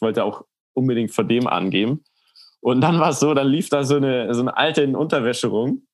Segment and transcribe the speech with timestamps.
[0.00, 0.44] wollte auch
[0.74, 2.04] unbedingt vor dem angeben.
[2.60, 5.48] Und dann war es so, dann lief da so eine, so eine alte in Unterwäsche
[5.48, 5.86] rum.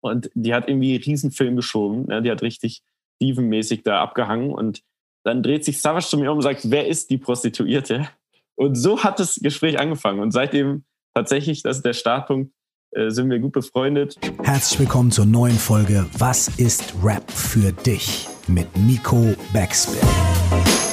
[0.00, 2.06] Und die hat irgendwie Riesenfilm geschoben.
[2.06, 2.22] Ne?
[2.22, 2.82] Die hat richtig
[3.16, 4.52] Steven-mäßig da abgehangen.
[4.52, 4.82] Und
[5.24, 8.08] dann dreht sich Savage zu mir um und sagt, wer ist die Prostituierte?
[8.54, 10.20] Und so hat das Gespräch angefangen.
[10.20, 10.84] Und seitdem
[11.14, 12.52] tatsächlich, das ist der Startpunkt,
[12.92, 14.16] äh, sind wir gut befreundet.
[14.44, 18.28] Herzlich willkommen zur neuen Folge Was ist Rap für dich?
[18.48, 20.85] mit Nico Backspin.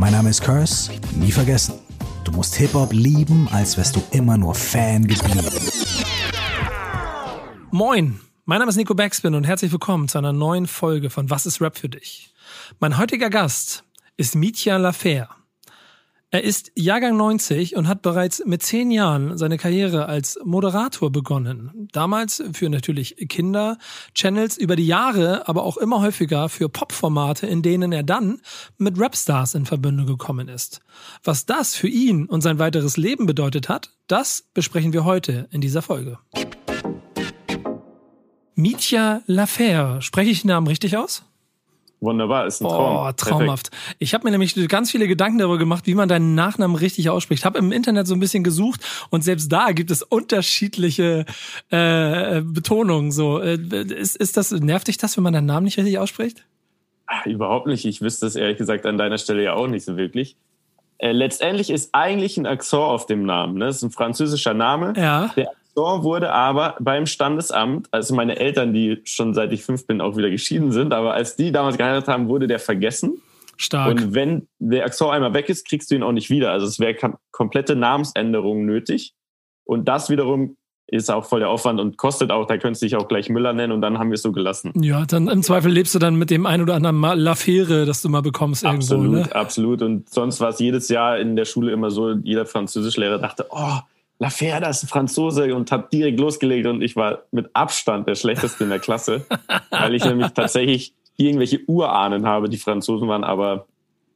[0.00, 1.74] Mein Name ist Curse, nie vergessen.
[2.24, 5.44] Du musst Hip-Hop lieben, als wärst du immer nur Fan geblieben.
[7.70, 11.44] Moin, mein Name ist Nico Backspin und herzlich willkommen zu einer neuen Folge von Was
[11.44, 12.32] ist Rap für dich?
[12.78, 13.84] Mein heutiger Gast
[14.16, 15.28] ist Mitya Lafer.
[16.32, 21.88] Er ist Jahrgang 90 und hat bereits mit zehn Jahren seine Karriere als Moderator begonnen.
[21.90, 27.90] Damals für natürlich Kinder-Channels, über die Jahre aber auch immer häufiger für Popformate, in denen
[27.90, 28.40] er dann
[28.78, 30.78] mit Rapstars in Verbindung gekommen ist.
[31.24, 35.60] Was das für ihn und sein weiteres Leben bedeutet hat, das besprechen wir heute in
[35.60, 36.20] dieser Folge.
[38.54, 41.24] Mitya Lafer, spreche ich den Namen richtig aus?
[42.00, 43.08] Wunderbar, ist ein Traum.
[43.08, 43.70] Oh, traumhaft.
[43.70, 43.96] Perfekt.
[43.98, 47.44] Ich habe mir nämlich ganz viele Gedanken darüber gemacht, wie man deinen Nachnamen richtig ausspricht.
[47.44, 51.26] Habe im Internet so ein bisschen gesucht und selbst da gibt es unterschiedliche
[51.68, 53.12] äh, Betonungen.
[53.12, 56.44] So, äh, ist, ist das nervt dich das, wenn man deinen Namen nicht richtig ausspricht?
[57.06, 57.84] Ach, überhaupt nicht.
[57.84, 60.36] Ich wüsste es ehrlich gesagt an deiner Stelle ja auch nicht so wirklich.
[60.96, 63.58] Äh, letztendlich ist eigentlich ein Akzent auf dem Namen.
[63.58, 63.66] Ne?
[63.66, 64.94] Das ist ein französischer Name.
[64.96, 65.32] Ja.
[65.36, 70.00] Der Akzent wurde aber beim Standesamt, also meine Eltern, die schon seit ich fünf bin
[70.00, 73.20] auch wieder geschieden sind, aber als die damals geheiratet haben, wurde der vergessen.
[73.56, 73.90] Stark.
[73.90, 76.50] Und wenn der Akzent einmal weg ist, kriegst du ihn auch nicht wieder.
[76.50, 76.96] Also es wäre
[77.30, 79.12] komplette Namensänderung nötig.
[79.64, 80.56] Und das wiederum
[80.86, 83.52] ist auch voll der Aufwand und kostet auch, da könntest du dich auch gleich Müller
[83.52, 84.72] nennen und dann haben wir es so gelassen.
[84.82, 88.08] Ja, dann im Zweifel lebst du dann mit dem ein oder anderen Laffere, das du
[88.08, 88.94] mal bekommst irgendwo.
[88.94, 89.34] Absolut, ne?
[89.34, 89.82] absolut.
[89.82, 93.78] Und sonst war es jedes Jahr in der Schule immer so, jeder Französischlehrer dachte, oh,
[94.20, 98.14] Lafer, das ist ein Franzose und hat direkt losgelegt und ich war mit Abstand der
[98.14, 99.24] Schlechteste in der Klasse,
[99.70, 103.66] weil ich nämlich tatsächlich irgendwelche Urahnen habe, die Franzosen waren, aber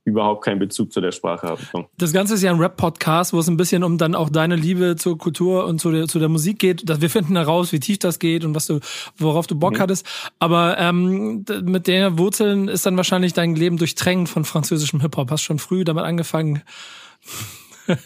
[0.05, 1.87] überhaupt keinen Bezug zu der Sprache haben.
[1.97, 4.97] Das Ganze ist ja ein Rap-Podcast, wo es ein bisschen um dann auch deine Liebe
[4.97, 6.83] zur Kultur und zu der, zu der Musik geht.
[6.87, 8.81] wir finden heraus, wie tief das geht und was du,
[9.17, 9.79] worauf du Bock mhm.
[9.79, 10.07] hattest.
[10.39, 15.31] Aber ähm, mit den Wurzeln ist dann wahrscheinlich dein Leben durchtränkt von französischem Hip-Hop.
[15.31, 16.63] Hast schon früh damit angefangen,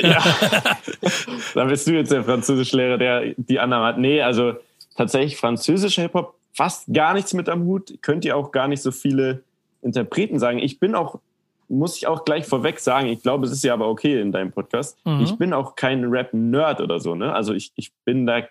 [0.01, 0.23] ja.
[1.55, 3.99] da bist du jetzt der Französischlehrer, der die Annahme hat.
[3.99, 4.55] Nee, also
[4.97, 7.99] tatsächlich französischer Hip-Hop fast gar nichts mit am Hut.
[8.03, 9.43] Könnt ihr auch gar nicht so viele
[9.83, 10.59] Interpreten sagen.
[10.59, 11.21] Ich bin auch,
[11.69, 14.51] muss ich auch gleich vorweg sagen, ich glaube, es ist ja aber okay in deinem
[14.51, 14.99] Podcast.
[15.05, 15.21] Mhm.
[15.21, 17.33] Ich bin auch kein Rap-Nerd oder so, ne?
[17.33, 18.43] Also ich, ich bin da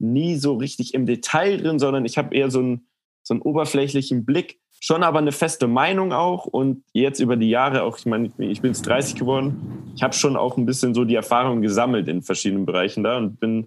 [0.00, 2.86] nie so richtig im Detail drin, sondern ich habe eher so einen,
[3.22, 7.82] so einen oberflächlichen Blick schon aber eine feste Meinung auch und jetzt über die Jahre
[7.82, 11.04] auch, ich meine, ich bin jetzt 30 geworden, ich habe schon auch ein bisschen so
[11.04, 13.66] die Erfahrung gesammelt in verschiedenen Bereichen da und bin,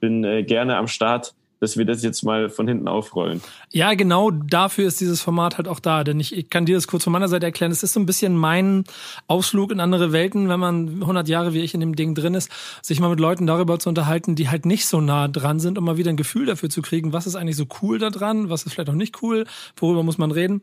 [0.00, 3.40] bin äh, gerne am Start, dass wir das jetzt mal von hinten aufrollen.
[3.70, 6.02] Ja, genau dafür ist dieses Format halt auch da.
[6.02, 7.70] Denn ich, ich kann dir das kurz von meiner Seite erklären.
[7.70, 8.82] Es ist so ein bisschen mein
[9.28, 12.50] Ausflug in andere Welten, wenn man 100 Jahre wie ich in dem Ding drin ist,
[12.82, 15.84] sich mal mit Leuten darüber zu unterhalten, die halt nicht so nah dran sind, um
[15.84, 18.64] mal wieder ein Gefühl dafür zu kriegen, was ist eigentlich so cool da dran, was
[18.64, 19.46] ist vielleicht auch nicht cool,
[19.76, 20.62] worüber muss man reden.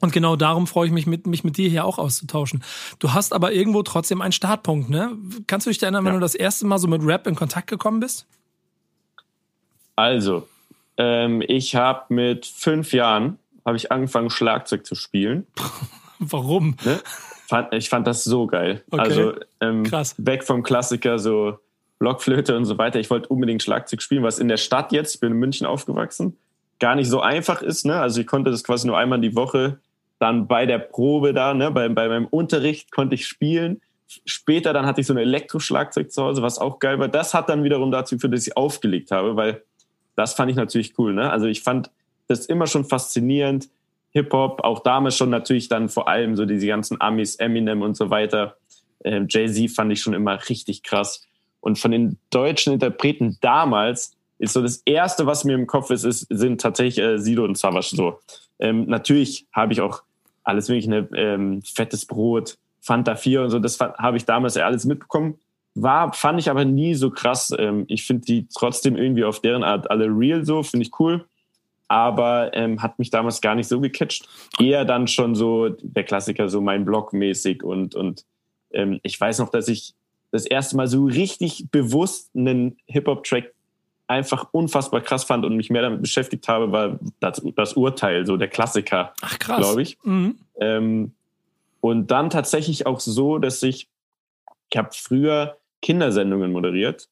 [0.00, 2.62] Und genau darum freue ich mich, mit, mich mit dir hier auch auszutauschen.
[3.00, 5.16] Du hast aber irgendwo trotzdem einen Startpunkt, ne?
[5.48, 6.18] Kannst du dich erinnern, wenn ja.
[6.18, 8.28] du das erste Mal so mit Rap in Kontakt gekommen bist?
[10.02, 10.48] Also,
[10.96, 15.46] ähm, ich habe mit fünf Jahren habe ich angefangen Schlagzeug zu spielen.
[16.18, 16.76] Warum?
[16.84, 16.98] Ne?
[17.46, 18.82] Fand, ich fand das so geil.
[18.90, 19.00] Okay.
[19.00, 19.84] Also ähm,
[20.16, 21.60] weg vom Klassiker so
[22.00, 22.98] Blockflöte und so weiter.
[22.98, 26.36] Ich wollte unbedingt Schlagzeug spielen, was in der Stadt jetzt, ich bin in München aufgewachsen,
[26.80, 27.86] gar nicht so einfach ist.
[27.86, 28.00] Ne?
[28.00, 29.78] Also ich konnte das quasi nur einmal die Woche
[30.18, 33.80] dann bei der Probe da, ne, bei, bei meinem Unterricht konnte ich spielen.
[34.24, 37.06] Später dann hatte ich so ein Elektroschlagzeug zu Hause, was auch geil war.
[37.06, 39.62] Das hat dann wiederum dazu geführt, dass ich aufgelegt habe, weil
[40.16, 41.14] das fand ich natürlich cool.
[41.14, 41.30] Ne?
[41.30, 41.90] Also ich fand
[42.28, 43.68] das immer schon faszinierend.
[44.10, 48.10] Hip-Hop, auch damals schon natürlich dann vor allem so diese ganzen Amis, Eminem und so
[48.10, 48.56] weiter.
[49.04, 51.26] Ähm, Jay-Z fand ich schon immer richtig krass.
[51.60, 56.04] Und von den deutschen Interpreten damals ist so das erste, was mir im Kopf ist,
[56.04, 58.18] ist sind tatsächlich äh, Sido und Savage so.
[58.58, 60.02] Ähm, natürlich habe ich auch
[60.44, 64.66] alles wirklich eine ähm, fettes Brot, Fanta 4 und so, das habe ich damals ja
[64.66, 65.38] alles mitbekommen
[65.74, 67.54] war, fand ich aber nie so krass.
[67.58, 71.24] Ähm, ich finde die trotzdem irgendwie auf deren Art alle real so, finde ich cool.
[71.88, 74.28] Aber ähm, hat mich damals gar nicht so gecatcht.
[74.58, 78.24] Eher dann schon so der Klassiker, so mein Blog mäßig und, und
[78.72, 79.94] ähm, ich weiß noch, dass ich
[80.30, 83.52] das erste Mal so richtig bewusst einen Hip-Hop-Track
[84.08, 88.36] einfach unfassbar krass fand und mich mehr damit beschäftigt habe, war das, das Urteil, so
[88.36, 89.98] der Klassiker, glaube ich.
[90.02, 90.38] Mhm.
[90.60, 91.12] Ähm,
[91.80, 93.88] und dann tatsächlich auch so, dass ich,
[94.70, 97.08] ich habe früher Kindersendungen moderiert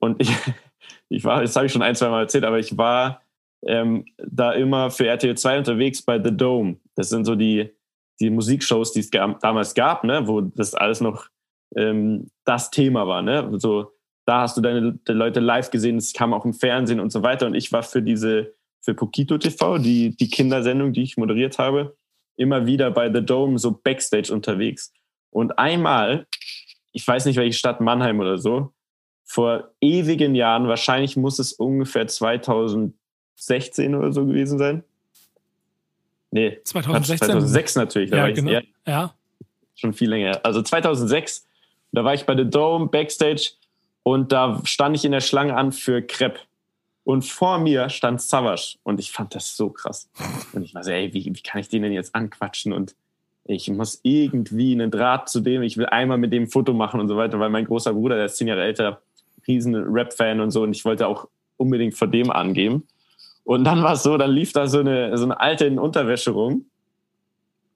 [0.00, 0.30] und ich,
[1.08, 3.22] ich war, das habe ich schon ein, zwei Mal erzählt, aber ich war
[3.66, 6.76] ähm, da immer für RTL 2 unterwegs bei The Dome.
[6.94, 7.70] Das sind so die,
[8.20, 11.28] die Musikshows, die es damals gab, ne, wo das alles noch
[11.76, 13.22] ähm, das Thema war.
[13.22, 13.50] Ne?
[13.58, 13.92] So,
[14.26, 17.46] da hast du deine, Leute live gesehen, es kam auch im Fernsehen und so weiter.
[17.46, 21.96] Und ich war für diese, für Pokito TV, die, die Kindersendung, die ich moderiert habe,
[22.36, 24.92] immer wieder bei The Dome so Backstage unterwegs.
[25.30, 26.26] Und einmal,
[26.92, 28.72] ich weiß nicht, welche Stadt, Mannheim oder so,
[29.24, 34.82] vor ewigen Jahren, wahrscheinlich muss es ungefähr 2016 oder so gewesen sein.
[36.32, 37.26] Nee, 2016.
[37.26, 38.10] 2006 natürlich.
[38.10, 38.50] Ja, genau.
[38.50, 39.14] ja, ja.
[39.74, 40.40] Schon viel länger.
[40.42, 41.46] Also 2006,
[41.92, 43.52] da war ich bei The Dome Backstage
[44.02, 46.40] und da stand ich in der Schlange an für Crepe.
[47.04, 50.08] Und vor mir stand Savage und ich fand das so krass.
[50.52, 52.72] Und ich war so, ey, wie, wie kann ich den denn jetzt anquatschen?
[52.72, 52.94] Und
[53.50, 57.08] ich muss irgendwie einen Draht zu dem, ich will einmal mit dem Foto machen und
[57.08, 59.02] so weiter, weil mein großer Bruder, der ist zehn Jahre älter,
[59.46, 62.86] riesen Rap-Fan und so und ich wollte auch unbedingt vor dem angeben.
[63.44, 66.30] Und dann war es so, dann lief da so eine, so eine alte in Unterwäsche
[66.30, 66.66] rum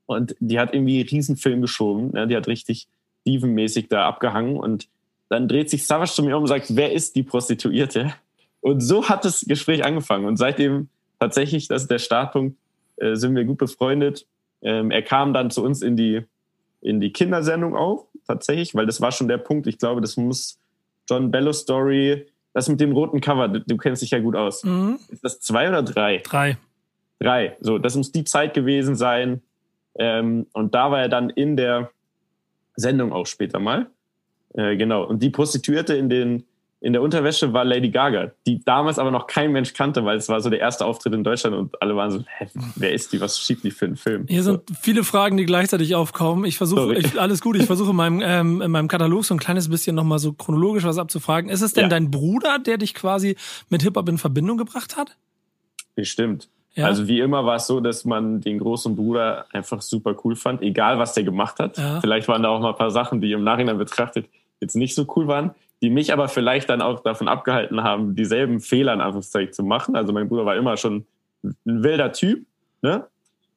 [0.06, 2.12] und die hat irgendwie einen Riesenfilm geschoben.
[2.15, 2.87] Ja, die hat richtig
[3.26, 4.88] dievenmäßig da abgehangen und
[5.29, 8.15] dann dreht sich Savage zu mir um und sagt, wer ist die Prostituierte?
[8.61, 10.26] Und so hat das Gespräch angefangen.
[10.26, 10.88] Und seitdem
[11.19, 12.56] tatsächlich, das ist der Startpunkt,
[12.97, 14.26] äh, sind wir gut befreundet.
[14.64, 16.22] Ähm, er kam dann zu uns in die,
[16.81, 19.66] in die Kindersendung auch, tatsächlich, weil das war schon der Punkt.
[19.66, 20.58] Ich glaube, das muss
[21.08, 24.64] John Bello Story, das mit dem roten Cover, du, kennst dich ja gut aus.
[24.64, 24.99] Mhm.
[25.11, 26.19] Ist das zwei oder drei?
[26.19, 26.56] Drei.
[27.20, 27.56] Drei.
[27.61, 29.43] So, das muss die Zeit gewesen sein.
[29.99, 31.90] Ähm, und da war er dann in der
[32.75, 33.87] Sendung auch später mal.
[34.55, 35.05] Äh, genau.
[35.05, 36.44] Und die Prostituierte in den
[36.84, 40.28] in der Unterwäsche war Lady Gaga, die damals aber noch kein Mensch kannte, weil es
[40.28, 42.46] war so der erste Auftritt in Deutschland und alle waren so, hä,
[42.76, 44.26] wer ist die, was schiebt die für einen Film?
[44.28, 46.44] Hier sind viele Fragen, die gleichzeitig aufkommen.
[46.44, 49.70] Ich versuche, alles gut, ich versuche in meinem, ähm, in meinem Katalog so ein kleines
[49.70, 51.48] bisschen nochmal so chronologisch was abzufragen.
[51.48, 51.88] Ist es denn ja.
[51.88, 53.37] dein Bruder, der dich quasi
[53.70, 55.16] mit Hip-Hop in Verbindung gebracht hat?
[55.94, 56.50] Bestimmt.
[56.75, 56.84] Ja.
[56.84, 60.60] Also wie immer war es so, dass man den großen Bruder einfach super cool fand,
[60.60, 61.78] egal was der gemacht hat.
[61.78, 62.02] Ja.
[62.02, 64.28] Vielleicht waren da auch mal ein paar Sachen, die im Nachhinein betrachtet
[64.60, 65.54] jetzt nicht so cool waren
[65.84, 69.96] die mich aber vielleicht dann auch davon abgehalten haben, dieselben Fehler in Anführungszeichen zu machen.
[69.96, 71.04] Also mein Bruder war immer schon
[71.42, 72.46] ein wilder Typ,
[72.81, 73.06] ne?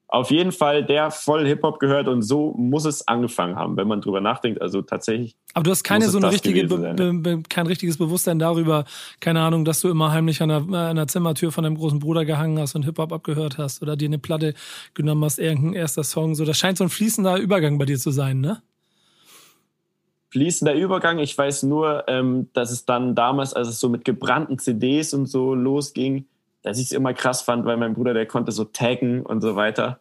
[0.09, 4.01] Auf jeden Fall, der voll Hip-Hop gehört und so muss es angefangen haben, wenn man
[4.01, 4.61] drüber nachdenkt.
[4.61, 5.35] Also tatsächlich.
[5.53, 8.83] Aber du hast keine so eine richtige, be, kein richtiges Bewusstsein darüber,
[9.21, 12.25] keine Ahnung, dass du immer heimlich an der, an der Zimmertür von deinem großen Bruder
[12.25, 14.53] gehangen hast und Hip-Hop abgehört hast oder dir eine Platte
[14.95, 16.35] genommen hast, irgendein erster Song.
[16.35, 18.61] So, das scheint so ein fließender Übergang bei dir zu sein, ne?
[20.29, 21.19] Fließender Übergang.
[21.19, 25.25] Ich weiß nur, ähm, dass es dann damals, als es so mit gebrannten CDs und
[25.27, 26.25] so losging,
[26.63, 29.55] dass ich es immer krass fand, weil mein Bruder, der konnte so taggen und so
[29.55, 29.99] weiter.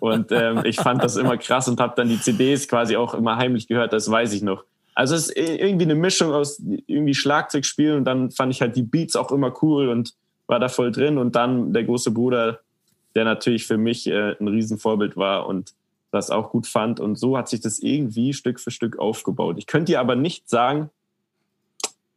[0.00, 3.36] Und ähm, ich fand das immer krass und habe dann die CDs quasi auch immer
[3.36, 4.64] heimlich gehört, das weiß ich noch.
[4.94, 8.76] Also es ist irgendwie eine Mischung aus irgendwie Schlagzeug spielen und dann fand ich halt
[8.76, 10.14] die Beats auch immer cool und
[10.46, 11.18] war da voll drin.
[11.18, 12.60] Und dann der große Bruder,
[13.14, 15.74] der natürlich für mich äh, ein Riesenvorbild war und
[16.16, 17.00] das auch gut fand.
[17.00, 19.56] Und so hat sich das irgendwie Stück für Stück aufgebaut.
[19.58, 20.90] Ich könnte dir aber nicht sagen,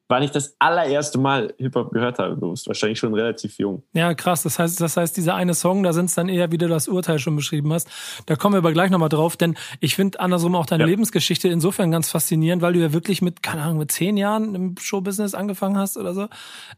[0.09, 2.35] wann ich das allererste Mal Hip-Hop gehört habe.
[2.35, 3.83] Du bist wahrscheinlich schon relativ jung.
[3.93, 4.41] Ja, krass.
[4.41, 6.87] Das heißt, das heißt, dieser eine Song, da sind es dann eher, wie du das
[6.87, 7.87] Urteil schon beschrieben hast.
[8.25, 10.89] Da kommen wir aber gleich nochmal drauf, denn ich finde andersrum auch deine ja.
[10.89, 14.75] Lebensgeschichte insofern ganz faszinierend, weil du ja wirklich mit, keine Ahnung, mit zehn Jahren im
[14.79, 16.27] Showbusiness angefangen hast oder so.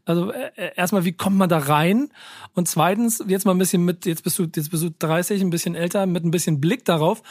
[0.04, 2.10] Also äh, äh erstmal, wie kommt man da rein?
[2.52, 5.48] Und zweitens, jetzt mal ein bisschen mit, jetzt bist du, jetzt bist du 30, ein
[5.48, 7.22] bisschen älter, mit ein bisschen Blick darauf.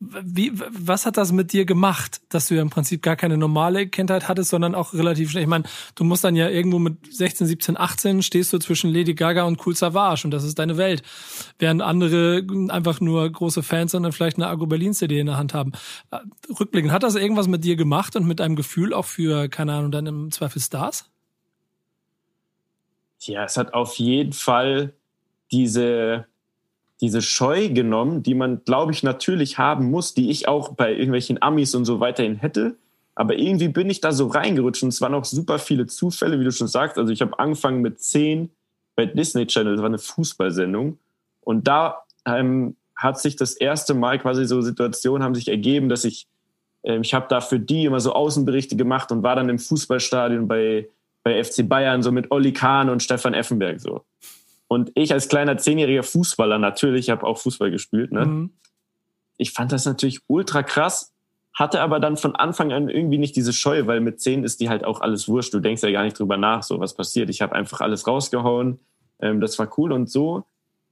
[0.00, 3.86] Wie, was hat das mit dir gemacht, dass du ja im Prinzip gar keine normale
[3.86, 7.46] Kindheit hattest, sondern auch relativ schnell ich meine, du musst dann ja irgendwo mit 16,
[7.46, 11.02] 17, 18 stehst du zwischen Lady Gaga und Cool Savage und das ist deine Welt.
[11.58, 15.36] Während andere einfach nur große Fans sind und vielleicht eine Agro Berlin CD in der
[15.36, 15.72] Hand haben.
[16.58, 19.90] Rückblickend, hat das irgendwas mit dir gemacht und mit deinem Gefühl auch für, keine Ahnung,
[19.90, 21.10] dann im Zweifel Stars?
[23.20, 24.94] Ja, es hat auf jeden Fall
[25.52, 26.26] diese,
[27.00, 31.40] diese Scheu genommen, die man, glaube ich, natürlich haben muss, die ich auch bei irgendwelchen
[31.40, 32.76] Amis und so weiterhin hätte.
[33.14, 36.44] Aber irgendwie bin ich da so reingerutscht und es waren auch super viele Zufälle, wie
[36.44, 36.96] du schon sagst.
[36.96, 38.50] Also ich habe angefangen mit zehn
[38.96, 40.98] bei Disney Channel, das war eine Fußballsendung.
[41.40, 46.04] Und da ähm, hat sich das erste Mal quasi so Situationen haben sich ergeben, dass
[46.04, 46.26] ich,
[46.82, 50.48] äh, ich habe da für die immer so Außenberichte gemacht und war dann im Fußballstadion
[50.48, 50.88] bei,
[51.22, 54.04] bei FC Bayern so mit Olli Kahn und Stefan Effenberg so.
[54.68, 58.24] Und ich als kleiner zehnjähriger Fußballer natürlich, habe auch Fußball gespielt, ne?
[58.24, 58.50] Mhm.
[59.36, 61.11] Ich fand das natürlich ultra krass
[61.54, 64.68] hatte aber dann von Anfang an irgendwie nicht diese Scheu, weil mit zehn ist die
[64.68, 65.52] halt auch alles wurscht.
[65.52, 67.28] Du denkst ja gar nicht drüber nach, so was passiert.
[67.28, 68.78] Ich habe einfach alles rausgehauen.
[69.20, 70.44] Ähm, das war cool und so,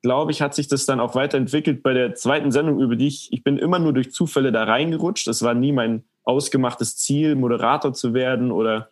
[0.02, 3.32] glaube ich, hat sich das dann auch weiterentwickelt bei der zweiten Sendung, über die ich,
[3.32, 5.26] ich bin immer nur durch Zufälle da reingerutscht.
[5.26, 8.90] Das war nie mein ausgemachtes Ziel, Moderator zu werden oder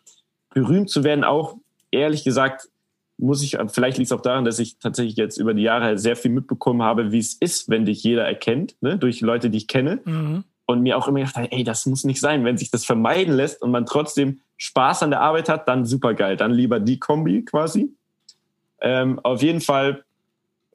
[0.53, 1.23] berühmt zu werden.
[1.23, 1.55] Auch
[1.91, 2.69] ehrlich gesagt,
[3.17, 6.15] muss ich, vielleicht liegt es auch daran, dass ich tatsächlich jetzt über die Jahre sehr
[6.15, 8.97] viel mitbekommen habe, wie es ist, wenn dich jeder erkennt, ne?
[8.97, 9.99] durch Leute, die ich kenne.
[10.05, 10.43] Mhm.
[10.69, 12.45] Und mir auch immer gedacht, ey, das muss nicht sein.
[12.45, 16.13] Wenn sich das vermeiden lässt und man trotzdem Spaß an der Arbeit hat, dann super
[16.13, 16.37] geil.
[16.37, 17.89] Dann lieber die Kombi quasi.
[18.79, 20.03] Ähm, auf jeden Fall,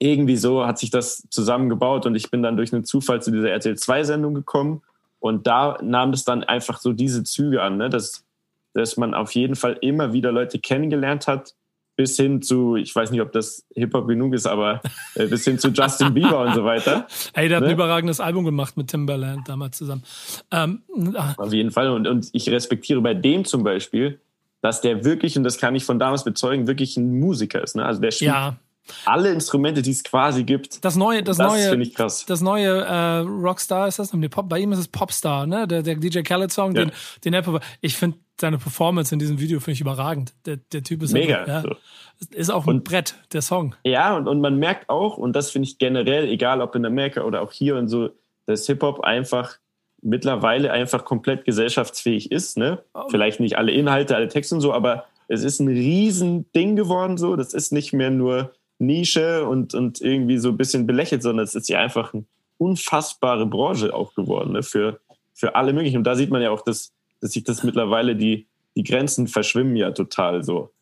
[0.00, 3.50] irgendwie so hat sich das zusammengebaut und ich bin dann durch einen Zufall zu dieser
[3.50, 4.82] RTL 2-Sendung gekommen.
[5.20, 7.88] Und da nahm es dann einfach so diese Züge an, ne?
[7.88, 8.24] dass,
[8.72, 11.54] dass man auf jeden Fall immer wieder Leute kennengelernt hat,
[11.96, 14.80] bis hin zu, ich weiß nicht, ob das Hip-Hop genug ist, aber
[15.14, 17.06] äh, bis hin zu Justin Bieber und so weiter.
[17.34, 17.66] Ey, der ne?
[17.66, 20.02] hat ein überragendes Album gemacht mit Timberland damals zusammen.
[20.50, 20.82] Ähm,
[21.14, 21.34] ah.
[21.36, 21.90] Auf jeden Fall.
[21.90, 24.20] Und, und ich respektiere bei dem zum Beispiel,
[24.60, 27.76] dass der wirklich, und das kann ich von damals bezeugen, wirklich ein Musiker ist.
[27.76, 27.84] Ne?
[27.84, 28.56] Also der spielt ja.
[29.04, 30.84] alle Instrumente, die es quasi gibt.
[30.84, 32.24] Das neue, das, das neue, finde ich krass.
[32.26, 35.68] Das neue äh, Rockstar ist das, Pop, bei ihm ist es Popstar, ne?
[35.68, 36.86] Der, der DJ Khaled Song, ja.
[36.86, 36.92] den,
[37.24, 40.34] den er, ich finde seine Performance in diesem Video finde ich überragend.
[40.46, 41.44] Der, der Typ ist mega.
[41.44, 41.76] Einfach, ja,
[42.20, 42.36] so.
[42.36, 43.74] Ist auch ein und, Brett, der Song.
[43.84, 47.22] Ja, und, und man merkt auch, und das finde ich generell, egal ob in Amerika
[47.22, 48.10] oder auch hier und so,
[48.46, 49.58] dass Hip-Hop einfach
[50.02, 52.58] mittlerweile einfach komplett gesellschaftsfähig ist.
[52.58, 52.82] Ne?
[52.94, 53.08] Oh.
[53.08, 57.36] Vielleicht nicht alle Inhalte, alle Texte und so, aber es ist ein Riesending geworden so.
[57.36, 61.54] Das ist nicht mehr nur Nische und, und irgendwie so ein bisschen belächelt, sondern es
[61.54, 62.24] ist ja einfach eine
[62.58, 64.62] unfassbare Branche auch geworden ne?
[64.62, 65.00] für,
[65.32, 65.98] für alle möglichen.
[65.98, 66.92] Und da sieht man ja auch, dass
[67.24, 70.74] dass sich das mittlerweile die, die Grenzen verschwimmen ja total so.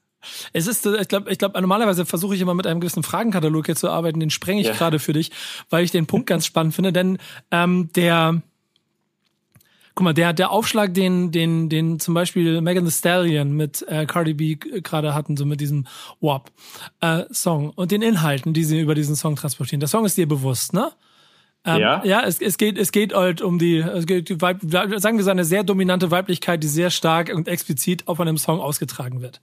[0.52, 3.76] Es ist, ich glaube, ich glaube, normalerweise versuche ich immer mit einem gewissen Fragenkatalog hier
[3.76, 4.72] zu arbeiten, den sprenge ich ja.
[4.72, 5.30] gerade für dich,
[5.70, 7.18] weil ich den Punkt ganz spannend finde, denn
[7.52, 8.42] ähm, der,
[9.94, 14.04] guck mal, der, der Aufschlag, den, den, den zum Beispiel Megan Thee Stallion mit äh,
[14.06, 15.86] Cardi B gerade hatten, so mit diesem
[16.20, 16.50] WAP
[17.02, 19.78] äh, Song und den Inhalten, die sie über diesen Song transportieren.
[19.78, 20.90] Der Song ist dir bewusst, ne?
[21.64, 24.60] Ähm, ja, ja es, es, geht, es geht halt um die, es geht die Weib,
[24.62, 28.60] sagen wir so eine sehr dominante Weiblichkeit, die sehr stark und explizit auf einem Song
[28.60, 29.40] ausgetragen wird.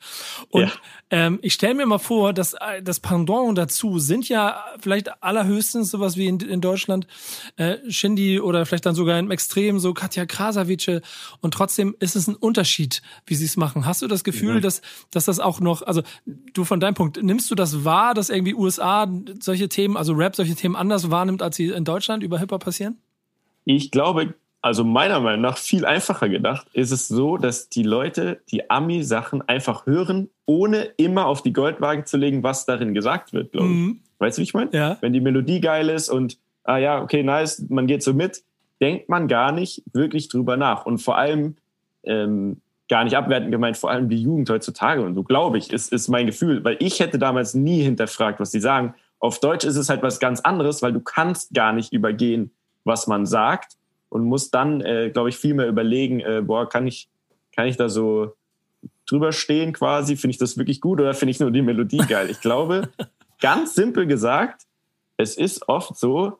[0.50, 0.72] Und ja.
[1.12, 6.18] ähm, ich stelle mir mal vor, dass das Pendant dazu sind ja vielleicht allerhöchstens sowas
[6.18, 7.08] wie in, in Deutschland
[7.56, 11.02] äh, Shindy oder vielleicht dann sogar im Extrem so Katja Krasavice
[11.40, 13.86] und trotzdem ist es ein Unterschied, wie sie es machen.
[13.86, 14.62] Hast du das Gefühl, mhm.
[14.62, 16.02] dass, dass das auch noch, also
[16.52, 19.10] du von deinem Punkt, nimmst du das wahr, dass irgendwie USA
[19.40, 22.63] solche Themen, also Rap solche Themen anders wahrnimmt, als sie in Deutschland Deutschland über Hip-Hop
[22.63, 22.98] passieren?
[23.66, 28.42] Ich glaube, also meiner Meinung nach viel einfacher gedacht, ist es so, dass die Leute
[28.50, 33.51] die Ami-Sachen einfach hören, ohne immer auf die Goldwaage zu legen, was darin gesagt wird,
[33.51, 33.74] glaube ich.
[33.74, 34.00] Mhm.
[34.18, 34.72] Weißt du, wie ich meine?
[34.74, 34.98] Ja.
[35.01, 38.44] Wenn die Melodie geil ist und, ah ja, okay, nice, man geht so mit,
[38.82, 40.88] denkt man gar nicht wirklich drüber nach.
[40.88, 41.58] Und vor allem,
[42.04, 42.58] ähm,
[42.89, 46.08] gar nicht abwertend gemeint, vor allem die Jugend heutzutage und so, glaube ich, ist, ist
[46.08, 48.96] mein Gefühl, weil ich hätte damals nie hinterfragt, was die sagen.
[49.20, 52.52] Auf Deutsch ist es halt was ganz anderes, weil du kannst gar nicht übergehen,
[52.84, 53.74] was man sagt
[54.10, 57.10] und musst dann, äh, glaube ich, viel mehr überlegen, äh, boah, kann ich,
[57.56, 58.34] kann ich da so
[59.06, 60.16] drüber stehen quasi?
[60.16, 62.30] Finde ich das wirklich gut oder finde ich nur die Melodie geil?
[62.30, 62.90] Ich glaube,
[63.42, 64.64] ganz simpel gesagt,
[65.18, 66.40] es ist oft so,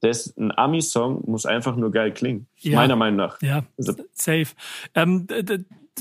[0.00, 2.46] dass ein Ami-Song muss einfach nur geil klingen.
[2.58, 2.76] Ja.
[2.76, 3.40] Meiner Meinung nach.
[3.42, 4.48] Ja, also, safe.
[4.94, 5.26] Ähm,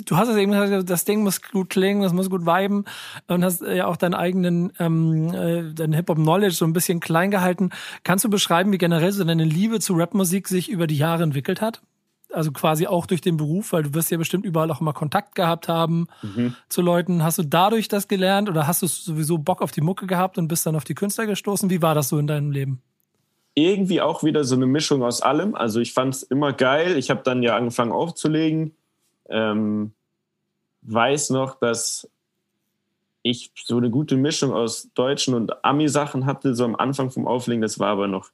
[0.06, 2.86] du hast es eben gesagt, das Ding muss gut klingen, das muss gut viben
[3.28, 7.70] und hast ja auch deinen eigenen ähm, äh, dein Hip-Hop-Knowledge so ein bisschen klein gehalten.
[8.04, 11.62] Kannst du beschreiben, wie generell so deine Liebe zu Rapmusik sich über die Jahre entwickelt
[11.62, 11.82] hat?
[12.32, 15.34] Also quasi auch durch den Beruf, weil du wirst ja bestimmt überall auch immer Kontakt
[15.34, 16.54] gehabt haben mhm.
[16.70, 17.24] zu Leuten.
[17.24, 20.48] Hast du dadurch das gelernt oder hast du sowieso Bock auf die Mucke gehabt und
[20.48, 21.72] bist dann auf die Künstler gestoßen?
[21.72, 22.82] Wie war das so in deinem Leben?
[23.56, 25.56] Irgendwie auch wieder so eine Mischung aus allem.
[25.56, 26.98] Also ich fand es immer geil.
[26.98, 28.76] Ich habe dann ja angefangen aufzulegen
[29.30, 29.94] ähm,
[30.82, 32.10] weiß noch, dass
[33.22, 37.62] ich so eine gute Mischung aus deutschen und Ami-Sachen hatte, so am Anfang vom Auflegen.
[37.62, 38.30] Das war aber noch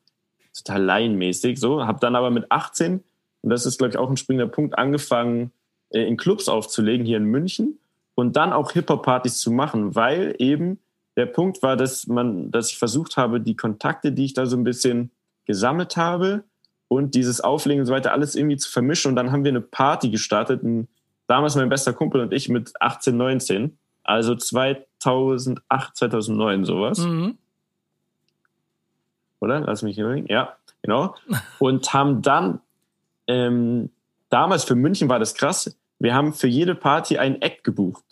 [0.56, 1.60] total laienmäßig.
[1.60, 3.04] So, habe dann aber mit 18,
[3.42, 5.52] und das ist, glaube ich, auch ein springender Punkt, angefangen,
[5.90, 7.80] äh, in Clubs aufzulegen hier in München
[8.16, 10.80] und dann auch Hip-Hop-Partys zu machen, weil eben
[11.18, 14.58] der Punkt war, dass man, dass ich versucht habe, die Kontakte, die ich da so
[14.58, 15.12] ein bisschen
[15.46, 16.44] gesammelt habe,
[16.88, 19.10] und dieses Auflegen und so weiter alles irgendwie zu vermischen.
[19.10, 20.64] Und dann haben wir eine Party gestartet.
[20.64, 20.88] Und
[21.28, 23.78] damals mein bester Kumpel und ich mit 18, 19.
[24.04, 27.00] Also 2008, 2009 sowas.
[27.00, 27.38] Mhm.
[29.40, 29.62] Oder?
[29.62, 30.28] Lass mich überlegen.
[30.28, 31.16] Ja, genau.
[31.60, 32.62] Und haben dann,
[33.28, 33.90] ähm,
[34.30, 35.76] damals für München war das krass.
[36.00, 38.04] Wir haben für jede Party ein Act gebucht.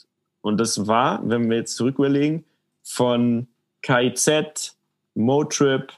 [0.42, 2.44] Und das war, wenn wir jetzt zurück überlegen,
[2.84, 3.48] von
[3.82, 4.76] KIZ,
[5.16, 5.94] Motrip,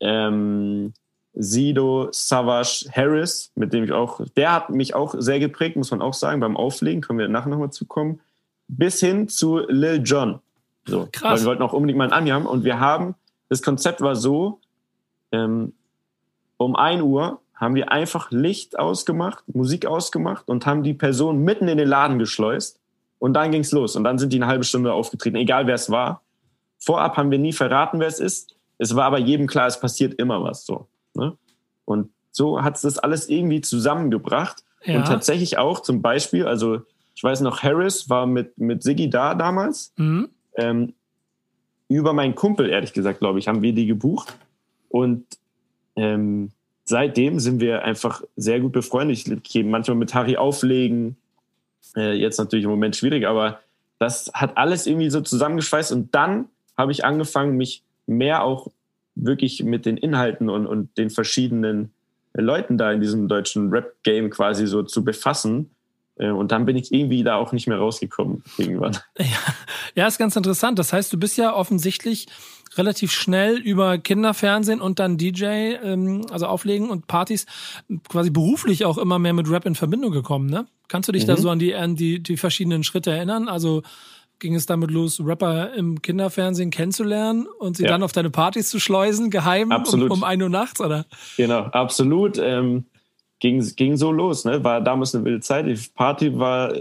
[0.00, 0.92] ähm,
[1.40, 6.02] Sido, Savage, Harris, mit dem ich auch, der hat mich auch sehr geprägt, muss man
[6.02, 8.20] auch sagen, beim Auflegen, können wir nachher nochmal zukommen,
[8.66, 10.40] bis hin zu Lil Jon.
[10.84, 11.30] So, Krass.
[11.30, 13.14] Weil wir wollten auch unbedingt mal einen Ami haben und wir haben,
[13.48, 14.60] das Konzept war so,
[15.30, 15.74] ähm,
[16.56, 21.68] um 1 Uhr haben wir einfach Licht ausgemacht, Musik ausgemacht und haben die Person mitten
[21.68, 22.80] in den Laden geschleust
[23.20, 25.88] und dann ging's los und dann sind die eine halbe Stunde aufgetreten, egal wer es
[25.88, 26.22] war.
[26.78, 28.56] Vorab haben wir nie verraten, wer es ist.
[28.78, 30.86] Es war aber jedem klar, es passiert immer was so.
[31.14, 31.36] Ne?
[31.84, 34.62] Und so hat es das alles irgendwie zusammengebracht.
[34.84, 34.98] Ja.
[34.98, 36.82] Und tatsächlich auch zum Beispiel, also
[37.14, 39.92] ich weiß noch, Harris war mit, mit Siggi da damals.
[39.96, 40.28] Mhm.
[40.56, 40.94] Ähm,
[41.88, 44.36] über meinen Kumpel, ehrlich gesagt, glaube ich, haben wir die gebucht.
[44.88, 45.24] Und
[45.96, 46.50] ähm,
[46.84, 49.16] seitdem sind wir einfach sehr gut befreundet.
[49.16, 51.16] Ich gehe manchmal mit Harry auflegen.
[51.96, 53.60] Äh, jetzt natürlich im Moment schwierig, aber
[53.98, 55.92] das hat alles irgendwie so zusammengeschweißt.
[55.92, 56.46] Und dann
[56.76, 58.68] habe ich angefangen, mich mehr auch
[59.18, 61.92] wirklich mit den Inhalten und, und den verschiedenen
[62.34, 65.70] Leuten da in diesem deutschen Rap-Game quasi so zu befassen.
[66.16, 68.96] Äh, und dann bin ich irgendwie da auch nicht mehr rausgekommen irgendwann.
[69.18, 69.24] Ja,
[69.94, 70.78] ja, ist ganz interessant.
[70.78, 72.26] Das heißt, du bist ja offensichtlich
[72.76, 75.44] relativ schnell über Kinderfernsehen und dann DJ,
[75.82, 77.46] ähm, also Auflegen und Partys,
[78.08, 80.66] quasi beruflich auch immer mehr mit Rap in Verbindung gekommen, ne?
[80.86, 81.28] Kannst du dich mhm.
[81.28, 83.48] da so an die, an die, die verschiedenen Schritte erinnern?
[83.48, 83.82] Also
[84.38, 87.90] ging es damit los, Rapper im Kinderfernsehen kennenzulernen und sie ja.
[87.90, 90.10] dann auf deine Partys zu schleusen, geheim absolut.
[90.10, 91.06] um, um ein Uhr nachts, oder?
[91.36, 92.38] Genau, absolut.
[92.38, 92.84] Ähm,
[93.40, 94.62] ging, ging so los, ne?
[94.64, 95.66] War damals eine wilde Zeit.
[95.66, 96.72] Die Party war,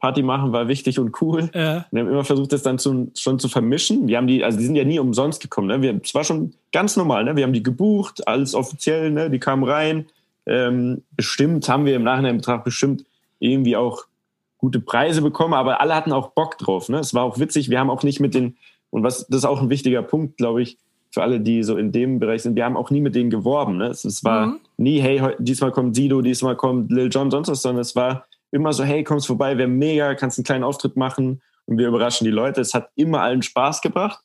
[0.00, 1.50] Party machen war wichtig und cool.
[1.54, 1.86] Ja.
[1.90, 4.08] Wir haben immer versucht, das dann zu, schon zu vermischen.
[4.08, 5.82] Wir haben die, also die sind ja nie umsonst gekommen, ne?
[5.82, 7.36] Wir, es war schon ganz normal, ne?
[7.36, 9.30] Wir haben die gebucht, alles offiziell, ne?
[9.30, 10.06] Die kamen rein.
[10.46, 13.04] Ähm, bestimmt haben wir im Nachhinein Betrag bestimmt
[13.38, 14.04] irgendwie auch
[14.60, 16.88] gute Preise bekommen, aber alle hatten auch Bock drauf.
[16.88, 16.98] Ne?
[16.98, 17.70] Es war auch witzig.
[17.70, 18.56] Wir haben auch nicht mit den,
[18.90, 20.78] und was, das ist auch ein wichtiger Punkt, glaube ich,
[21.10, 23.78] für alle, die so in dem Bereich sind, wir haben auch nie mit denen geworben.
[23.78, 23.86] Ne?
[23.86, 24.60] Es, es war mhm.
[24.76, 28.72] nie, hey, diesmal kommt Sido, diesmal kommt Lil Jon, sonst was, sondern es war immer
[28.72, 32.30] so, hey, kommst vorbei, wäre mega, kannst einen kleinen Auftritt machen und wir überraschen die
[32.30, 32.60] Leute.
[32.60, 34.20] Es hat immer allen Spaß gebracht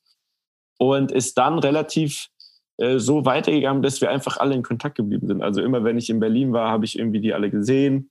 [0.77, 2.29] und ist dann relativ
[2.77, 5.41] äh, so weitergegangen, dass wir einfach alle in Kontakt geblieben sind.
[5.41, 8.09] Also immer, wenn ich in Berlin war, habe ich irgendwie die alle gesehen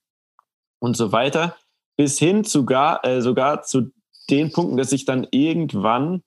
[0.80, 1.56] und so weiter
[1.96, 3.90] bis hin sogar, äh, sogar zu
[4.30, 6.22] den Punkten, dass ich dann irgendwann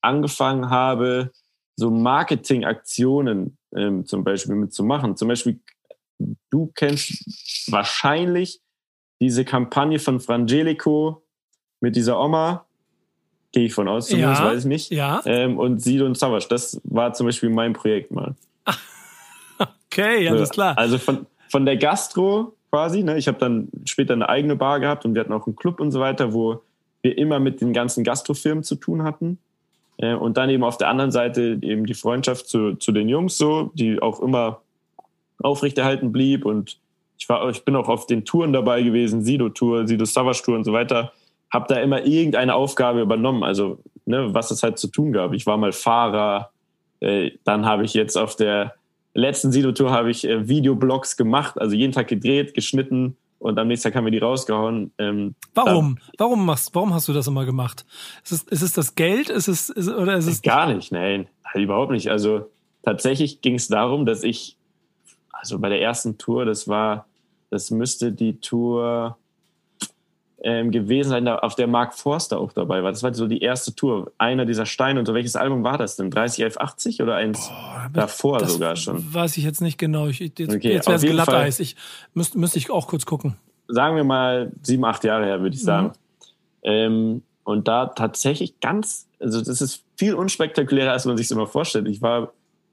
[0.00, 1.32] angefangen habe,
[1.76, 5.16] so Marketingaktionen ähm, zum Beispiel mitzumachen.
[5.16, 5.60] Zum Beispiel,
[6.50, 8.60] du kennst wahrscheinlich
[9.20, 11.22] diese Kampagne von Frangelico
[11.80, 12.66] mit dieser Oma.
[13.52, 14.90] Gehe ich von aus, zumindest ja, weiß ich nicht.
[14.90, 15.22] Ja.
[15.24, 18.34] Ähm, und Sido und Savage, das war zum Beispiel mein Projekt mal.
[19.90, 20.78] Okay, alles klar.
[20.78, 23.02] Also von, von der Gastro quasi.
[23.02, 23.18] Ne?
[23.18, 25.90] Ich habe dann später eine eigene Bar gehabt und wir hatten auch einen Club und
[25.90, 26.62] so weiter, wo
[27.02, 29.38] wir immer mit den ganzen Gastrofirmen zu tun hatten.
[29.98, 33.36] Äh, und dann eben auf der anderen Seite eben die Freundschaft zu, zu den Jungs
[33.36, 34.62] so, die auch immer
[35.42, 36.44] aufrechterhalten blieb.
[36.44, 36.78] Und
[37.18, 41.12] ich war, ich bin auch auf den Touren dabei gewesen, Sido-Tour, Sido-Savage-Tour und so weiter.
[41.52, 45.32] Habe da immer irgendeine Aufgabe übernommen, also ne, was es halt zu tun gab.
[45.32, 46.50] Ich war mal Fahrer,
[47.00, 48.74] äh, dann habe ich jetzt auf der
[49.18, 53.88] letzten Sido-Tour habe ich äh, Videoblogs gemacht, also jeden Tag gedreht, geschnitten und am nächsten
[53.88, 54.92] Tag haben wir die rausgehauen.
[54.98, 55.98] Ähm, warum?
[56.16, 57.84] Warum machst, warum hast du das immer gemacht?
[58.24, 59.30] Ist es, ist es das Geld?
[59.30, 60.92] Ist es, ist, oder ist es gar nicht?
[60.92, 62.08] Nein, halt überhaupt nicht.
[62.08, 62.50] Also
[62.82, 64.56] tatsächlich ging es darum, dass ich,
[65.32, 67.06] also bei der ersten Tour, das war,
[67.50, 69.16] das müsste die Tour
[70.42, 72.92] ähm, gewesen sein, auf der Mark Forster auch dabei war.
[72.92, 74.12] Das war so die erste Tour.
[74.18, 75.00] Einer dieser Steine.
[75.00, 76.10] Und so welches Album war das denn?
[76.10, 79.12] 301180 oder eins Boah, davor sogar schon?
[79.12, 80.06] Weiß ich jetzt nicht genau.
[80.06, 81.60] Ich, jetzt okay, jetzt wäre es Glatteis.
[81.60, 81.76] Ich
[82.14, 83.36] müsste müsste ich auch kurz gucken.
[83.66, 85.88] Sagen wir mal sieben, acht Jahre her, würde ich sagen.
[85.88, 85.92] Mhm.
[86.62, 91.88] Ähm, und da tatsächlich ganz, also das ist viel unspektakulärer, als man sich immer vorstellt.
[91.88, 92.32] Ich war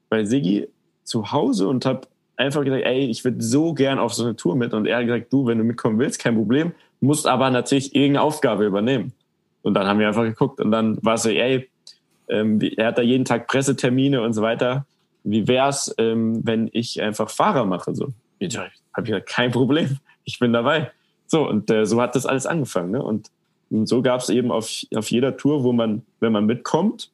[0.09, 0.67] bei Siggi
[1.03, 2.01] zu Hause und habe
[2.37, 4.73] einfach gesagt, ey, ich würde so gern auf so eine Tour mit.
[4.73, 6.73] Und er hat gesagt, du, wenn du mitkommen willst, kein Problem
[7.05, 9.13] musst aber natürlich irgendeine Aufgabe übernehmen.
[9.61, 11.69] Und dann haben wir einfach geguckt und dann war es so, ey,
[12.29, 14.85] ähm, er hat da jeden Tag Pressetermine und so weiter.
[15.23, 17.95] Wie wär's, ähm, wenn ich einfach Fahrer mache?
[17.95, 20.91] So, ich gesagt, kein Problem, ich bin dabei.
[21.27, 22.91] So, und äh, so hat das alles angefangen.
[22.91, 23.01] Ne?
[23.01, 23.31] Und,
[23.71, 27.09] und so gab es eben auf, auf jeder Tour, wo man, wenn man mitkommt,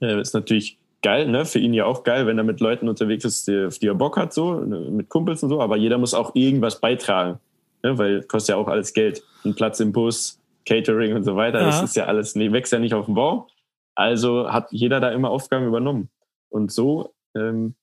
[0.00, 1.44] äh, ist natürlich geil, ne?
[1.44, 3.94] Für ihn ja auch geil, wenn er mit Leuten unterwegs ist, die, auf die er
[3.94, 4.78] Bock hat, so, ne?
[4.90, 7.40] mit Kumpels und so, aber jeder muss auch irgendwas beitragen
[7.82, 7.98] ne?
[7.98, 9.22] weil kostet ja auch alles Geld.
[9.44, 11.66] Ein Platz im Bus, Catering und so weiter, ja.
[11.66, 13.48] das ist ja alles, wächst ja nicht auf dem Bau.
[13.94, 16.10] Also hat jeder da immer Aufgaben übernommen.
[16.48, 17.74] Und so, ähm,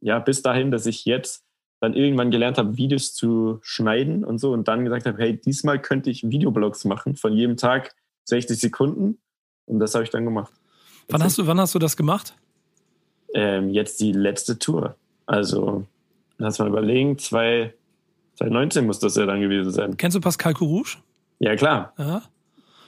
[0.00, 1.44] ja, bis dahin, dass ich jetzt
[1.80, 5.80] dann irgendwann gelernt habe, Videos zu schneiden und so und dann gesagt habe, hey, diesmal
[5.80, 9.20] könnte ich Videoblogs machen von jedem Tag 60 Sekunden
[9.66, 10.52] und das habe ich dann gemacht.
[11.08, 12.36] Wann hast du, wann hast du das gemacht?
[13.34, 14.96] Ähm, jetzt die letzte Tour.
[15.26, 15.86] Also,
[16.38, 19.96] lass mal überlegen, 2019 muss das ja dann gewesen sein.
[19.96, 20.98] Kennst du Pascal Courrouge?
[21.38, 21.92] Ja, klar.
[21.98, 22.22] Ja.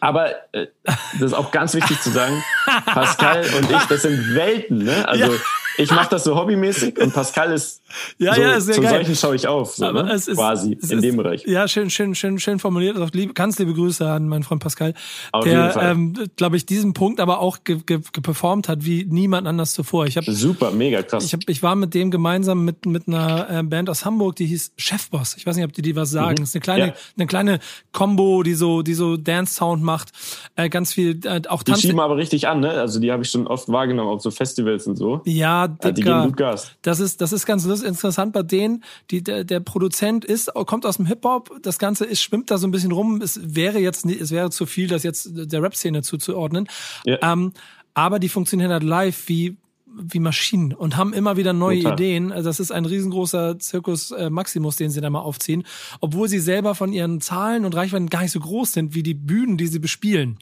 [0.00, 2.42] Aber äh, das ist auch ganz wichtig zu sagen,
[2.86, 5.08] Pascal und ich, das sind Welten, ne?
[5.08, 5.38] Also ja
[5.76, 7.82] ich mache das so hobbymäßig und Pascal ist
[8.18, 8.90] ja, so, ja, sehr zu geil.
[8.90, 10.12] solchen schaue ich auf, so, ne?
[10.12, 11.44] ist, quasi in ist, dem Bereich.
[11.46, 12.96] Ja, schön, schön, schön, schön formuliert.
[12.98, 14.94] Auch lieb, ganz liebe Grüße an meinen Freund Pascal,
[15.32, 20.06] auf der, ähm, glaube ich, diesen Punkt aber auch geperformt hat wie niemand anders zuvor.
[20.06, 21.24] Ich hab, super, mega krass.
[21.24, 24.46] Ich, hab, ich war mit dem gemeinsam mit mit einer äh, Band aus Hamburg, die
[24.46, 25.36] hieß Chefboss.
[25.36, 26.32] Ich weiß nicht, ob die die was sagen.
[26.32, 26.36] Mhm.
[26.36, 26.94] Das ist eine kleine, ja.
[27.16, 27.58] eine kleine
[27.92, 30.12] Combo, die so, die so Dance Sound macht,
[30.56, 31.80] äh, ganz viel, äh, auch Tanz.
[31.80, 32.70] Die schieben aber richtig an, ne?
[32.70, 35.22] Also die habe ich schon oft wahrgenommen auf so Festivals und so.
[35.24, 36.72] Ja, Dicker, die geben gut Gas.
[36.82, 38.84] Das ist, das ist ganz interessant bei denen.
[39.10, 41.62] Die, der, der Produzent ist, kommt aus dem Hip-Hop.
[41.62, 43.20] Das Ganze ist, schwimmt da so ein bisschen rum.
[43.20, 46.68] Es wäre jetzt, es wäre zu viel, das jetzt der Rap-Szene zuzuordnen.
[47.04, 47.18] Ja.
[47.22, 47.52] Ähm,
[47.94, 49.56] aber die funktionieren halt live wie
[49.96, 51.92] wie Maschinen und haben immer wieder neue Total.
[51.94, 52.32] Ideen.
[52.32, 55.64] Also das ist ein riesengroßer Zirkus äh, Maximus, den sie da mal aufziehen,
[56.00, 59.14] obwohl sie selber von ihren Zahlen und Reichweiten gar nicht so groß sind wie die
[59.14, 60.38] Bühnen, die sie bespielen.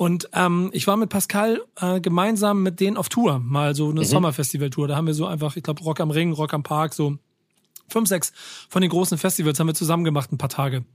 [0.00, 4.00] Und ähm, ich war mit Pascal äh, gemeinsam mit denen auf Tour, mal so eine
[4.00, 4.04] mhm.
[4.04, 4.88] Sommerfestival-Tour.
[4.88, 7.18] Da haben wir so einfach, ich glaube, Rock am Ring, Rock am Park, so
[7.86, 8.32] fünf, sechs
[8.70, 10.86] von den großen Festivals haben wir zusammen gemacht, ein paar Tage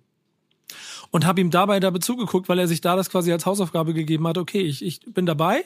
[1.12, 4.28] und habe ihm dabei dabei zugeguckt, weil er sich da das quasi als Hausaufgabe gegeben
[4.28, 5.64] hat, okay, ich, ich bin dabei,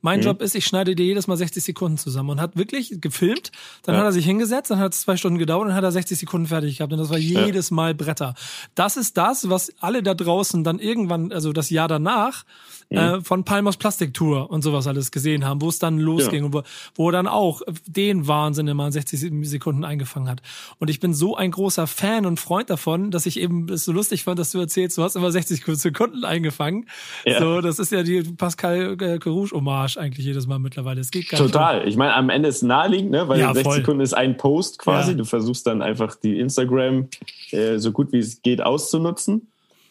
[0.00, 0.26] mein mhm.
[0.26, 3.52] Job ist, ich schneide dir jedes Mal 60 Sekunden zusammen und hat wirklich gefilmt,
[3.82, 4.00] dann ja.
[4.00, 6.18] hat er sich hingesetzt, dann hat es zwei Stunden gedauert und dann hat er 60
[6.18, 7.76] Sekunden fertig gehabt und das war jedes ja.
[7.76, 8.34] Mal Bretter.
[8.74, 12.44] Das ist das, was alle da draußen dann irgendwann, also das Jahr danach,
[12.90, 12.98] mhm.
[12.98, 16.44] äh, von Palmos Plastiktour und sowas alles gesehen haben, wo es dann losging ja.
[16.46, 16.62] und wo,
[16.94, 20.42] wo dann auch den Wahnsinn immer in 60 Sekunden eingefangen hat.
[20.78, 23.92] Und ich bin so ein großer Fan und Freund davon, dass ich eben es so
[23.92, 26.88] lustig fand, dass du erzählst, du hast immer 60 Sekunden eingefangen.
[27.24, 27.40] Ja.
[27.40, 31.00] So, das ist ja die Pascal äh, Carouge Hommage eigentlich jedes Mal mittlerweile.
[31.00, 31.78] Es geht gar Total.
[31.78, 31.88] Nicht.
[31.88, 33.28] Ich meine, am Ende ist naheliegend, ne?
[33.28, 33.76] weil ja, 60 voll.
[33.76, 35.12] Sekunden ist ein Post quasi.
[35.12, 35.16] Ja.
[35.18, 37.08] Du versuchst dann einfach die Instagram
[37.50, 39.48] äh, so gut wie es geht auszunutzen.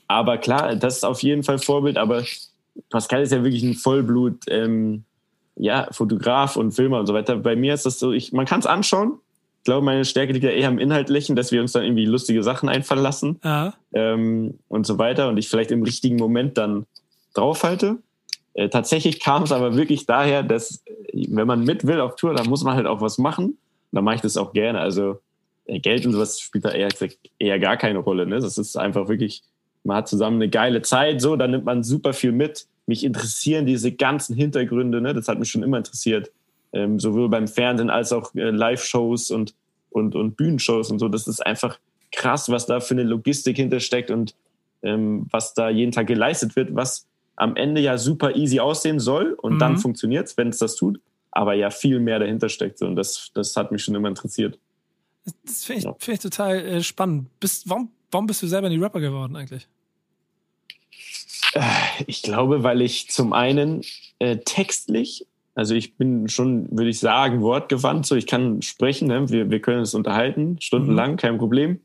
[0.08, 1.98] Aber klar, das ist auf jeden Fall Vorbild.
[1.98, 2.24] Aber
[2.90, 5.04] Pascal ist ja wirklich ein Vollblut, ähm,
[5.56, 7.38] ja, Fotograf und Filmer und so weiter.
[7.38, 9.20] Bei mir ist das so, ich, man kann es anschauen,
[9.64, 12.70] glaube, meine Stärke liegt ja eher im Inhaltlichen, dass wir uns dann irgendwie lustige Sachen
[12.70, 13.40] einfallen lassen
[13.94, 16.86] ähm, und so weiter und ich vielleicht im richtigen Moment dann
[17.34, 17.98] draufhalte.
[18.54, 22.48] Äh, tatsächlich kam es aber wirklich daher, dass wenn man mit will auf Tour, dann
[22.48, 23.58] muss man halt auch was machen.
[23.92, 24.80] Dann mache ich das auch gerne.
[24.80, 25.20] Also
[25.66, 26.90] äh, Geld und sowas spielt da eher,
[27.40, 28.26] eher gar keine Rolle.
[28.26, 28.40] Ne?
[28.40, 29.44] Das ist einfach wirklich,
[29.84, 32.68] man hat zusammen eine geile Zeit, so, dann nimmt man super viel mit.
[32.88, 35.14] Mich interessieren diese ganzen Hintergründe, ne?
[35.14, 36.32] das hat mich schon immer interessiert
[36.74, 39.56] ähm, sowohl beim Fernsehen als auch äh, Live-Shows und,
[39.90, 41.08] und, und Bühnenshows und so.
[41.08, 41.80] Das ist einfach
[42.12, 44.36] krass, was da für eine Logistik hintersteckt und
[44.84, 49.34] ähm, was da jeden Tag geleistet wird, was am Ende ja super easy aussehen soll
[49.34, 49.60] und mhm.
[49.60, 51.00] dann funktioniert es, wenn es das tut,
[51.32, 54.60] aber ja viel mehr dahinter steckt und das, das hat mich schon immer interessiert.
[55.46, 55.96] Das finde ich, ja.
[56.00, 57.28] find ich total äh, spannend.
[57.40, 59.68] Bist, warum, warum bist du selber in die Rapper geworden eigentlich?
[61.54, 61.62] Äh,
[62.08, 63.82] ich glaube, weil ich zum einen
[64.20, 68.06] äh, textlich also ich bin schon, würde ich sagen, wortgewandt.
[68.06, 69.30] So, ich kann sprechen, ne?
[69.30, 71.18] wir, wir können uns unterhalten, stundenlang, mhm.
[71.18, 71.82] kein Problem.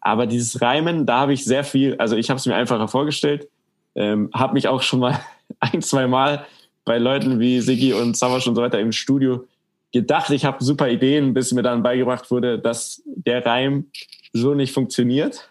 [0.00, 3.48] Aber dieses Reimen, da habe ich sehr viel, also ich habe es mir einfacher vorgestellt,
[3.94, 5.18] ähm, habe mich auch schon mal
[5.60, 6.44] ein, zwei Mal
[6.84, 9.44] bei Leuten wie Sigi und Savasch und so weiter im Studio
[9.92, 13.86] gedacht, ich habe super Ideen, bis mir dann beigebracht wurde, dass der Reim
[14.32, 15.48] so nicht funktioniert.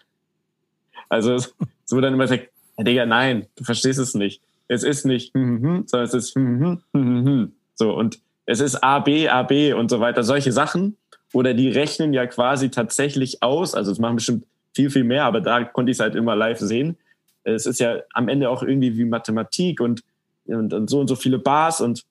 [1.08, 1.54] Also es
[1.90, 2.48] wurde dann immer gesagt,
[2.78, 6.34] Digga, nein, du verstehst es nicht es ist nicht, hm, hm, hm, sondern es ist
[6.34, 10.22] hm, hm, hm, hm, so und es ist A, B, A, B und so weiter,
[10.22, 10.96] solche Sachen.
[11.32, 15.40] Oder die rechnen ja quasi tatsächlich aus, also es machen bestimmt viel, viel mehr, aber
[15.40, 16.96] da konnte ich es halt immer live sehen.
[17.42, 20.02] Es ist ja am Ende auch irgendwie wie Mathematik und,
[20.46, 22.04] und, und so und so viele Bars und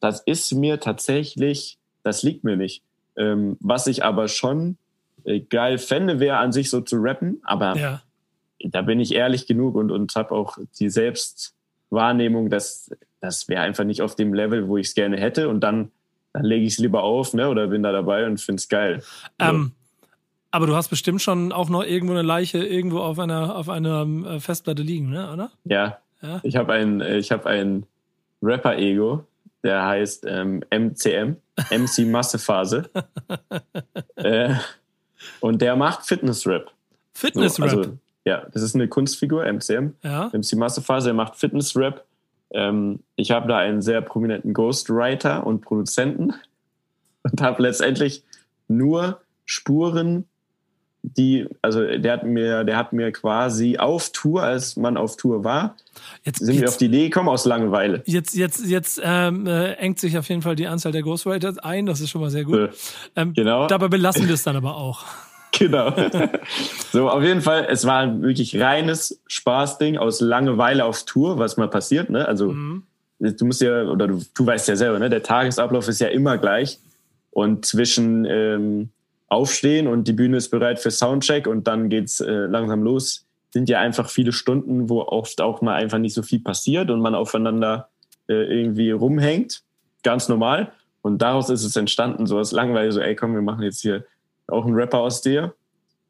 [0.00, 2.82] das ist mir tatsächlich, das liegt mir nicht.
[3.16, 4.76] Ähm, was ich aber schon
[5.24, 8.02] äh, geil fände, wäre an sich so zu rappen, aber ja.
[8.60, 11.55] da bin ich ehrlich genug und, und habe auch die selbst
[11.90, 15.60] Wahrnehmung, dass das wäre einfach nicht auf dem Level, wo ich es gerne hätte und
[15.60, 15.90] dann,
[16.32, 19.02] dann lege ich es lieber auf ne, oder bin da dabei und finde es geil.
[19.38, 19.72] Ähm,
[20.50, 24.02] aber du hast bestimmt schon auch noch irgendwo eine Leiche irgendwo auf einer, auf einer
[24.02, 25.50] ähm, Festplatte liegen, ne, oder?
[25.64, 25.98] Ja.
[26.22, 26.40] ja?
[26.42, 27.86] Ich habe ein, ich hab ein
[28.42, 29.24] Rapper-Ego,
[29.64, 31.36] der heißt ähm, MCM,
[31.70, 32.88] MC Massephase.
[34.16, 34.54] äh,
[35.40, 36.70] und der macht Fitness-Rap.
[37.14, 37.70] Fitness-Rap?
[37.70, 39.94] So, also, ja, das ist eine Kunstfigur, MCM.
[40.02, 40.30] Ja.
[40.32, 42.04] MC Massephase, er macht Fitness-Rap.
[42.50, 46.34] Ähm, ich habe da einen sehr prominenten Ghostwriter und Produzenten
[47.22, 48.24] und habe letztendlich
[48.68, 50.26] nur Spuren
[51.16, 55.44] die, also der hat mir, der hat mir quasi auf Tour, als man auf Tour
[55.44, 55.76] war,
[56.24, 58.02] jetzt, sind jetzt, wir auf die Idee gekommen aus Langeweile.
[58.06, 61.86] Jetzt, jetzt, jetzt ähm, äh, engt sich auf jeden Fall die Anzahl der Ghostwriters ein,
[61.86, 62.70] das ist schon mal sehr gut.
[63.14, 63.68] Ähm, genau.
[63.68, 65.04] Dabei belassen wir es dann aber auch.
[65.58, 65.92] Genau.
[66.92, 71.56] so, auf jeden Fall, es war ein wirklich reines Spaßding aus Langeweile auf Tour, was
[71.56, 72.26] mal passiert, ne?
[72.26, 72.82] Also, mhm.
[73.18, 75.08] du musst ja, oder du, du weißt ja selber, ne?
[75.08, 76.78] Der Tagesablauf ist ja immer gleich.
[77.30, 78.90] Und zwischen ähm,
[79.28, 83.68] Aufstehen und die Bühne ist bereit für Soundcheck und dann geht's äh, langsam los, sind
[83.68, 87.14] ja einfach viele Stunden, wo oft auch mal einfach nicht so viel passiert und man
[87.14, 87.88] aufeinander
[88.28, 89.62] äh, irgendwie rumhängt.
[90.02, 90.72] Ganz normal.
[91.02, 94.04] Und daraus ist es entstanden, so was langweilig, so, ey, komm, wir machen jetzt hier
[94.48, 95.54] auch einen Rapper aus dir.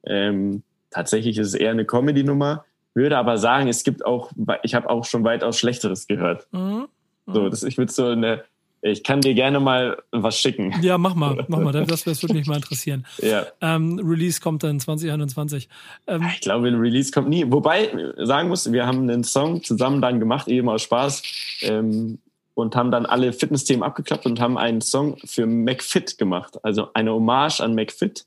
[0.04, 2.64] Ähm, tatsächlich ist es eher eine Comedy-Nummer.
[2.94, 4.30] Würde aber sagen, es gibt auch,
[4.62, 6.46] ich habe auch schon weitaus Schlechteres gehört.
[6.52, 6.88] Mhm.
[7.26, 7.50] So, mhm.
[7.50, 8.44] das, ich würde so eine,
[8.82, 10.74] ich kann dir gerne mal was schicken.
[10.80, 11.72] Ja, mach mal, mach mal.
[11.72, 13.04] Das, das würde mich mal interessieren.
[13.18, 13.46] Ja.
[13.60, 15.68] Ähm, Release kommt dann 2021.
[16.06, 17.44] Ähm, ich glaube, ein Release kommt nie.
[17.50, 21.22] Wobei, sagen muss, wir haben einen Song zusammen dann gemacht, eben aus Spaß.
[21.62, 22.18] Ähm,
[22.56, 26.58] und haben dann alle Fitness-Themen abgeklappt und haben einen Song für McFit gemacht.
[26.62, 28.24] Also eine Hommage an McFit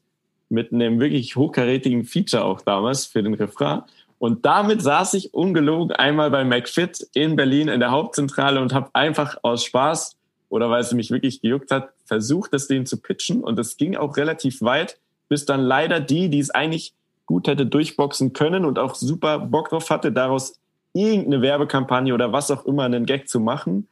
[0.49, 3.81] mit einem wirklich hochkarätigen Feature auch damals für den Refrain.
[4.19, 8.91] Und damit saß ich ungelogen einmal bei McFit in Berlin in der Hauptzentrale und habe
[8.93, 10.15] einfach aus Spaß
[10.49, 13.43] oder weil es mich wirklich gejuckt hat, versucht, das denen zu pitchen.
[13.43, 16.93] Und es ging auch relativ weit, bis dann leider die, die es eigentlich
[17.25, 20.59] gut hätte durchboxen können und auch super Bock drauf hatte, daraus
[20.93, 23.87] irgendeine Werbekampagne oder was auch immer einen Gag zu machen,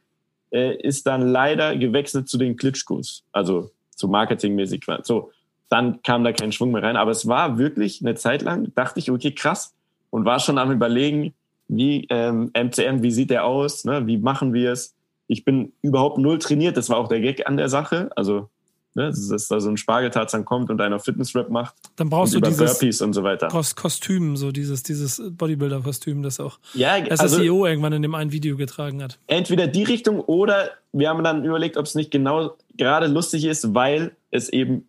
[0.50, 4.84] äh, ist dann leider gewechselt zu den Klitschkos, also zu marketingmäßig.
[5.02, 5.30] So,
[5.68, 6.96] dann kam da kein Schwung mehr rein.
[6.96, 9.74] Aber es war wirklich eine Zeit lang, dachte ich, okay, krass.
[10.10, 11.34] Und war schon am überlegen,
[11.68, 14.06] wie ähm, MCM, wie sieht der aus, ne?
[14.06, 14.94] wie machen wir es?
[15.26, 18.10] Ich bin überhaupt null trainiert, das war auch der Gag an der Sache.
[18.16, 18.48] Also
[18.98, 21.74] ne, dass da so ein Spargeltarzan kommt und einer Fitnessrap macht.
[21.96, 23.48] Dann brauchst du dieses Burpees und so weiter.
[23.48, 28.56] Kostüm, so dieses, dieses Bodybuilder-Kostüm, das auch ja, also, SSEO irgendwann in dem einen Video
[28.56, 29.18] getragen hat.
[29.26, 33.74] Entweder die Richtung oder wir haben dann überlegt, ob es nicht genau gerade lustig ist,
[33.74, 34.86] weil es eben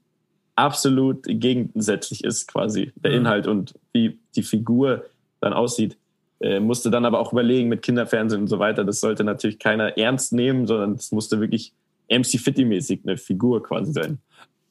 [0.56, 3.18] absolut gegensätzlich ist, quasi der mhm.
[3.18, 5.06] Inhalt und wie die Figur
[5.40, 5.98] dann aussieht.
[6.42, 8.86] Äh, musste dann aber auch überlegen mit Kinderfernsehen und so weiter.
[8.86, 11.74] Das sollte natürlich keiner ernst nehmen, sondern es musste wirklich
[12.10, 14.20] MC Fitty-mäßig eine Figur quasi sein.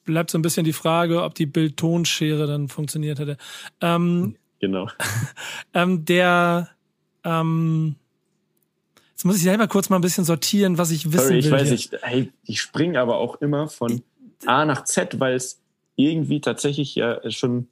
[0.05, 3.37] Bleibt so ein bisschen die Frage, ob die Bild-Ton-Schere dann funktioniert hätte.
[3.81, 4.89] Ähm, genau.
[5.73, 6.69] ähm, der,
[7.23, 7.95] ähm,
[9.11, 11.55] jetzt muss ich selber kurz mal ein bisschen sortieren, was ich wissen Sorry, ich will.
[11.55, 14.01] Ich weiß nicht, hey, ich springe aber auch immer von
[14.45, 15.61] A nach Z, weil es
[15.95, 17.67] irgendwie tatsächlich ja schon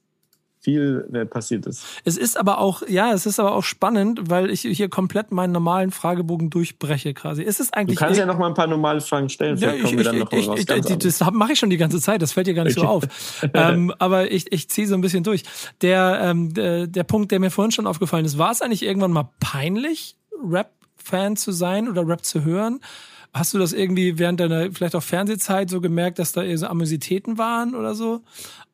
[0.67, 1.85] viel äh, passiert ist.
[2.03, 5.53] Es ist aber auch, ja, es ist aber auch spannend, weil ich hier komplett meinen
[5.53, 7.41] normalen Fragebogen durchbreche quasi.
[7.41, 7.97] Ist es eigentlich.
[7.97, 10.19] Du kannst ja noch mal ein paar normale Fragen stellen, vielleicht ja, kommen wir dann
[10.19, 10.59] noch ich, raus.
[10.59, 12.85] Ich, das mache ich schon die ganze Zeit, das fällt dir gar nicht okay.
[12.85, 13.03] so auf.
[13.53, 15.43] ähm, aber ich, ich ziehe so ein bisschen durch.
[15.81, 19.11] Der, ähm, der, der Punkt, der mir vorhin schon aufgefallen ist, war es eigentlich irgendwann
[19.11, 22.81] mal peinlich, Rap-Fan zu sein oder Rap zu hören?
[23.33, 26.67] Hast du das irgendwie während deiner vielleicht auch Fernsehzeit so gemerkt, dass da eher so
[26.67, 28.21] Amüsitäten waren oder so?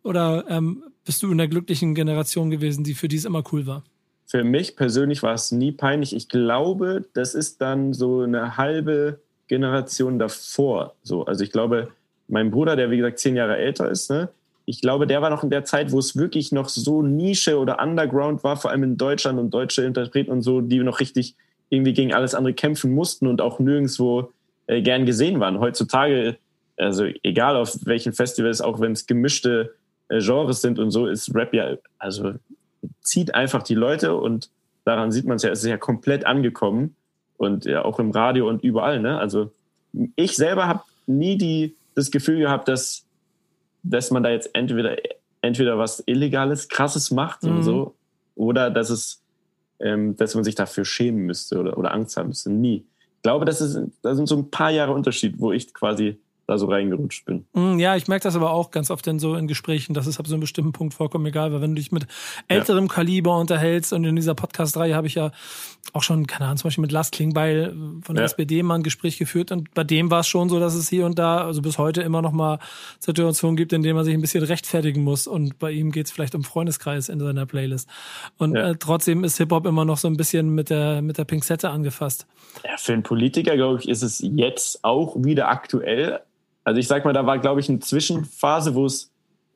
[0.03, 3.83] Oder ähm, bist du in der glücklichen Generation gewesen, die für dies immer cool war?
[4.25, 6.15] Für mich persönlich war es nie peinlich.
[6.15, 10.95] Ich glaube, das ist dann so eine halbe Generation davor.
[11.03, 11.89] So, also ich glaube,
[12.27, 14.29] mein Bruder, der wie gesagt zehn Jahre älter ist, ne,
[14.65, 17.81] ich glaube, der war noch in der Zeit, wo es wirklich noch so Nische oder
[17.81, 21.35] Underground war, vor allem in Deutschland und deutsche Interpreten und so, die noch richtig
[21.69, 24.31] irgendwie gegen alles andere kämpfen mussten und auch nirgendwo
[24.67, 25.59] äh, gern gesehen waren.
[25.59, 26.37] Heutzutage,
[26.77, 29.75] also egal auf welchen Festivals, auch wenn es gemischte
[30.09, 32.33] äh, Genres sind und so, ist Rap ja, also
[33.01, 34.49] zieht einfach die Leute und
[34.85, 36.95] daran sieht man es ja, es ist ja komplett angekommen
[37.37, 38.99] und ja auch im Radio und überall.
[38.99, 39.17] Ne?
[39.17, 39.51] Also
[40.15, 43.05] ich selber habe nie die, das Gefühl gehabt, dass,
[43.83, 44.97] dass man da jetzt entweder,
[45.41, 47.57] entweder was Illegales, Krasses macht mhm.
[47.57, 47.95] und so
[48.35, 49.23] oder dass es
[49.83, 52.51] ähm, dass man sich dafür schämen müsste oder, oder Angst haben müsste.
[52.51, 52.85] Nie.
[53.23, 56.57] Ich glaube, das, ist, das sind so ein paar Jahre Unterschied, wo ich quasi da
[56.57, 57.45] so reingerutscht bin.
[57.53, 60.19] Mm, ja, ich merke das aber auch ganz oft in so in Gesprächen, dass es
[60.19, 62.05] ab so einem bestimmten Punkt vollkommen egal, weil wenn du dich mit
[62.49, 62.93] älterem ja.
[62.93, 65.31] Kaliber unterhältst und in dieser Podcast-Reihe habe ich ja
[65.93, 68.25] auch schon, keine Ahnung, zum Beispiel mit Lars Klingbeil von der ja.
[68.25, 71.05] SPD mal ein Gespräch geführt und bei dem war es schon so, dass es hier
[71.05, 72.59] und da, also bis heute immer noch mal
[72.99, 76.11] Situationen gibt, in denen man sich ein bisschen rechtfertigen muss und bei ihm geht es
[76.11, 77.87] vielleicht um Freundeskreis in seiner Playlist.
[78.37, 78.71] Und ja.
[78.71, 82.27] äh, trotzdem ist Hip-Hop immer noch so ein bisschen mit der, mit der Pinzette angefasst.
[82.65, 86.19] Ja, für einen Politiker, glaube ich, ist es jetzt auch wieder aktuell
[86.63, 89.11] also ich sag mal, da war, glaube ich, eine Zwischenphase, wo es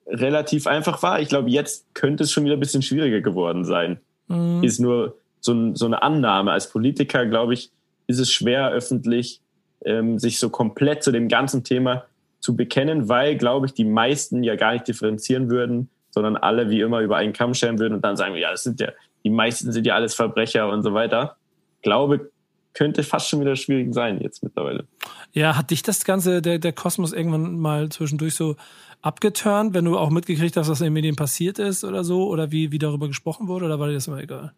[0.08, 1.20] relativ einfach war.
[1.20, 4.00] Ich glaube, jetzt könnte es schon wieder ein bisschen schwieriger geworden sein.
[4.28, 4.64] Mhm.
[4.64, 6.52] Ist nur so, so, eine Annahme.
[6.52, 7.72] Als Politiker, glaube ich,
[8.08, 9.42] ist es schwer, öffentlich
[9.86, 12.06] ähm, sich so komplett zu dem ganzen Thema
[12.40, 16.82] zu bekennen, weil, glaube ich, die meisten ja gar nicht differenzieren würden, sondern alle wie
[16.82, 18.90] immer über einen Kamm scheren würden und dann sagen wir, ja, das sind ja,
[19.24, 21.36] die meisten sind ja alles Verbrecher und so weiter.
[21.78, 22.30] Ich glaube,
[22.78, 24.86] könnte fast schon wieder schwierig sein jetzt mittlerweile.
[25.34, 28.56] Ja, hat dich das Ganze, der, der Kosmos irgendwann mal zwischendurch so
[29.02, 32.52] abgeturnt, wenn du auch mitgekriegt hast, was in den Medien passiert ist oder so, oder
[32.52, 34.54] wie, wie darüber gesprochen wurde, oder war dir das immer egal?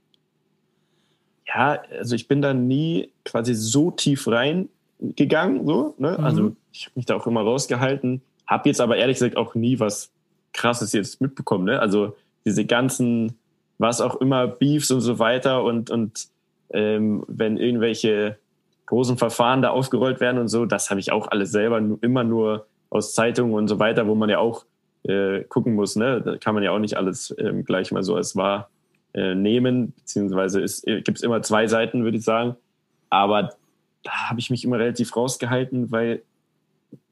[1.48, 6.18] Ja, also ich bin da nie quasi so tief reingegangen, so, ne?
[6.20, 6.26] Mhm.
[6.26, 9.80] Also ich habe mich da auch immer rausgehalten, habe jetzt aber ehrlich gesagt auch nie
[9.80, 10.12] was
[10.52, 11.80] krasses jetzt mitbekommen, ne?
[11.80, 13.38] Also diese ganzen,
[13.78, 16.28] was auch immer, Beefs und so weiter und, und
[16.72, 18.38] ähm, wenn irgendwelche
[18.86, 22.66] großen Verfahren da aufgerollt werden und so, das habe ich auch alles selber immer nur
[22.90, 24.66] aus Zeitungen und so weiter, wo man ja auch
[25.04, 25.96] äh, gucken muss.
[25.96, 26.22] Ne?
[26.22, 28.70] Da kann man ja auch nicht alles ähm, gleich mal so als wahr
[29.14, 32.56] äh, nehmen, beziehungsweise äh, gibt es immer zwei Seiten, würde ich sagen.
[33.10, 33.52] Aber
[34.04, 36.24] da habe ich mich immer relativ rausgehalten, weil,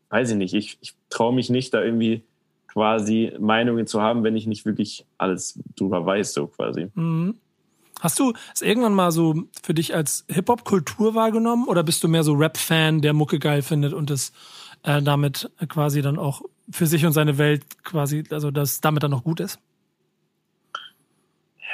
[0.10, 2.24] weiß ich nicht, ich, ich traue mich nicht, da irgendwie
[2.68, 6.90] quasi Meinungen zu haben, wenn ich nicht wirklich alles drüber weiß, so quasi.
[6.94, 7.36] Mhm.
[8.00, 12.24] Hast du es irgendwann mal so für dich als Hip-Hop-Kultur wahrgenommen oder bist du mehr
[12.24, 14.32] so Rap-Fan, der Mucke geil findet und es
[14.84, 19.12] äh, damit quasi dann auch für sich und seine Welt quasi, also dass damit dann
[19.12, 19.60] noch gut ist?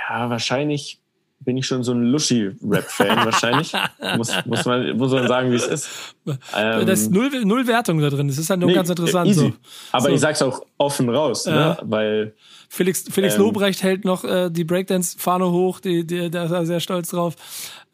[0.10, 1.03] Ja, wahrscheinlich
[1.44, 3.74] bin ich schon so ein Luschi-Rap-Fan wahrscheinlich.
[4.18, 5.90] muss, muss, man, muss man sagen, wie es ist.
[6.26, 8.28] Ähm, da ist null, null Wertung da drin.
[8.28, 9.28] Das ist halt nur nee, ganz interessant.
[9.30, 9.40] Easy.
[9.40, 9.54] So.
[9.92, 10.16] Aber so.
[10.16, 11.54] ich sag's auch offen raus, ja.
[11.54, 11.78] ne?
[11.84, 12.34] weil
[12.70, 16.66] Felix, Felix ähm, Lobrecht hält noch äh, die Breakdance-Fahne hoch, die, die, der ist da
[16.66, 17.36] sehr stolz drauf.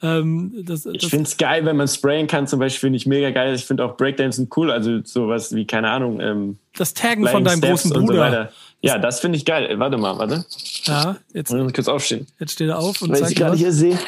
[0.01, 3.05] Ähm, das, das, ich finde es geil, wenn man sprayen kann, zum Beispiel finde ich
[3.05, 3.53] mega geil.
[3.53, 6.21] Ich finde auch Breakdancen cool, also sowas wie, keine Ahnung.
[6.21, 8.51] Ähm, das Taggen von deinem Steps großen Bruder.
[8.81, 9.77] Ja, das finde ich geil.
[9.77, 10.45] Warte mal, warte.
[10.83, 11.53] Ja, jetzt.
[11.53, 12.27] Ich kurz aufstehen.
[12.39, 13.99] Jetzt steht er auf und Wenn ich gerade hier sehe.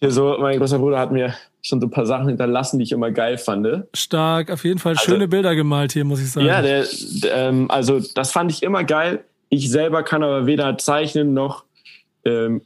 [0.00, 2.92] Hier so, mein großer Bruder hat mir schon so ein paar Sachen hinterlassen, die ich
[2.92, 3.66] immer geil fand.
[3.94, 6.46] Stark, auf jeden Fall also, schöne Bilder gemalt hier, muss ich sagen.
[6.46, 6.86] Ja, der,
[7.22, 9.24] der ähm, also das fand ich immer geil.
[9.48, 11.64] Ich selber kann aber weder zeichnen noch
[12.24, 12.60] ähm,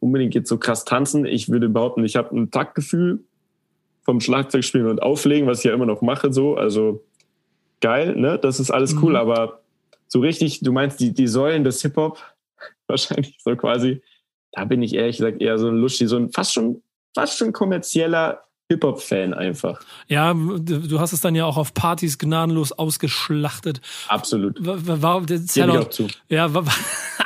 [0.00, 1.24] unbedingt jetzt so krass tanzen.
[1.24, 3.20] Ich würde behaupten, ich habe ein Taktgefühl
[4.04, 6.56] vom Schlagzeugspielen und Auflegen, was ich ja immer noch mache, so.
[6.56, 7.04] Also
[7.80, 8.38] geil, ne?
[8.38, 9.16] Das ist alles cool, mhm.
[9.16, 9.60] aber
[10.16, 12.18] so richtig, du meinst die, die Säulen des Hip-Hop,
[12.86, 14.00] wahrscheinlich so quasi,
[14.52, 16.82] da bin ich ehrlich gesagt eher so ein Luschi, so ein fast schon,
[17.14, 19.82] fast schon kommerzieller Hip-Hop-Fan einfach.
[20.08, 23.82] Ja, du hast es dann ja auch auf Partys gnadenlos ausgeschlachtet.
[24.08, 24.56] Absolut.
[24.58, 26.08] Warum, das ja, auch zu.
[26.30, 26.48] Ja,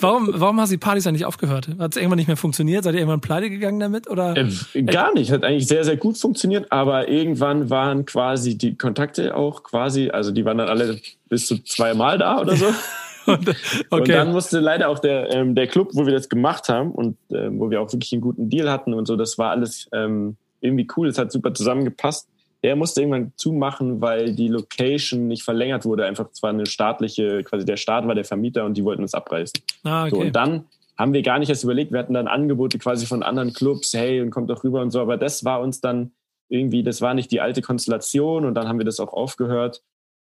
[0.00, 1.68] warum, warum hast du die Partys eigentlich aufgehört?
[1.78, 2.84] Hat es irgendwann nicht mehr funktioniert?
[2.84, 4.08] Seid ihr irgendwann pleite gegangen damit?
[4.08, 4.36] Oder?
[4.36, 5.30] Äh, gar nicht.
[5.30, 10.30] Hat eigentlich sehr, sehr gut funktioniert, aber irgendwann waren quasi die Kontakte auch quasi, also
[10.30, 12.66] die waren dann alle bis zu zweimal da oder so.
[13.26, 13.54] und, okay.
[13.90, 17.16] und, dann musste leider auch der, ähm, der Club, wo wir das gemacht haben und
[17.30, 20.36] äh, wo wir auch wirklich einen guten Deal hatten und so, das war alles ähm,
[20.60, 22.28] irgendwie cool, es hat super zusammengepasst.
[22.66, 26.04] Der musste irgendwann zumachen, weil die Location nicht verlängert wurde.
[26.04, 29.62] Einfach zwar eine staatliche, quasi der Staat war der Vermieter und die wollten uns abreißen.
[29.84, 30.10] Ah, okay.
[30.10, 30.64] So, und dann
[30.98, 34.20] haben wir gar nicht erst überlegt, wir hatten dann Angebote quasi von anderen Clubs, hey,
[34.20, 36.10] und kommt doch rüber und so, aber das war uns dann
[36.48, 39.82] irgendwie, das war nicht die alte Konstellation und dann haben wir das auch aufgehört.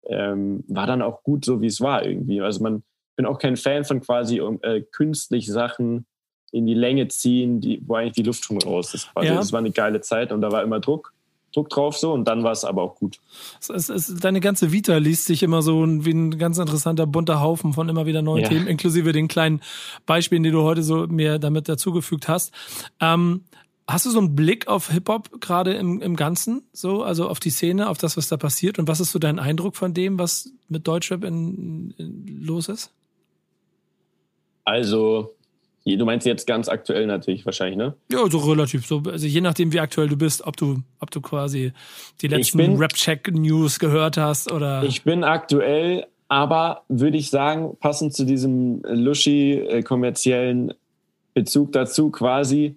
[0.06, 2.40] Ähm, war dann auch gut so, wie es war irgendwie.
[2.40, 2.82] Also man,
[3.16, 6.06] bin auch kein Fan von quasi äh, künstlich Sachen
[6.50, 9.10] in die Länge ziehen, die, wo eigentlich die Luft schon raus ist.
[9.14, 9.36] Also ja.
[9.36, 11.12] Das war eine geile Zeit und da war immer Druck.
[11.54, 13.20] Druck drauf so und dann war es aber auch gut.
[13.60, 17.72] Es, es, deine ganze Vita liest sich immer so wie ein ganz interessanter bunter Haufen
[17.72, 18.48] von immer wieder neuen ja.
[18.48, 19.60] Themen, inklusive den kleinen
[20.04, 22.52] Beispielen, die du heute so mir damit dazugefügt hast.
[23.00, 23.44] Ähm,
[23.86, 27.50] hast du so einen Blick auf Hip-Hop gerade im, im Ganzen, so, also auf die
[27.50, 30.50] Szene, auf das, was da passiert und was ist so dein Eindruck von dem, was
[30.68, 32.92] mit Deutschrap in, in, los ist?
[34.64, 35.34] Also,
[35.86, 37.94] Du meinst jetzt ganz aktuell natürlich wahrscheinlich, ne?
[38.10, 38.86] Ja, so relativ.
[38.86, 41.72] So, also je nachdem, wie aktuell du bist, ob du, ob du quasi
[42.22, 44.82] die letzten Rap-Check-News gehört hast oder.
[44.84, 50.74] Ich bin aktuell, aber würde ich sagen, passend zu diesem Luschi-kommerziellen äh,
[51.34, 52.76] Bezug dazu quasi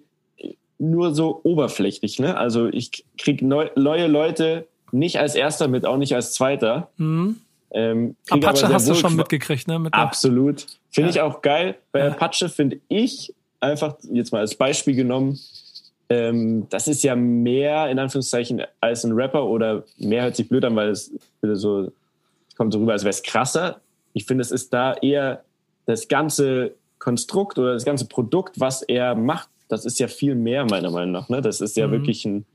[0.78, 2.36] nur so oberflächlich, ne?
[2.36, 6.90] Also ich krieg neu, neue Leute nicht als erster mit, auch nicht als zweiter.
[6.98, 7.36] Mhm.
[7.70, 9.78] Ähm, Apache hast du schon mitgekriegt, ne?
[9.78, 10.66] Mit Absolut.
[10.90, 11.16] Finde ja.
[11.16, 11.76] ich auch geil.
[11.92, 12.08] Bei ja.
[12.08, 15.38] Apache finde ich einfach, jetzt mal als Beispiel genommen,
[16.08, 20.64] ähm, das ist ja mehr in Anführungszeichen als ein Rapper oder mehr hört sich blöd
[20.64, 21.92] an, weil es so
[22.56, 23.80] kommt so rüber, als wäre es krasser.
[24.14, 25.44] Ich finde, es ist da eher
[25.86, 30.64] das ganze Konstrukt oder das ganze Produkt, was er macht, das ist ja viel mehr
[30.64, 31.28] meiner Meinung nach.
[31.28, 31.40] Ne?
[31.40, 31.92] Das ist ja mhm.
[31.92, 32.46] wirklich ein,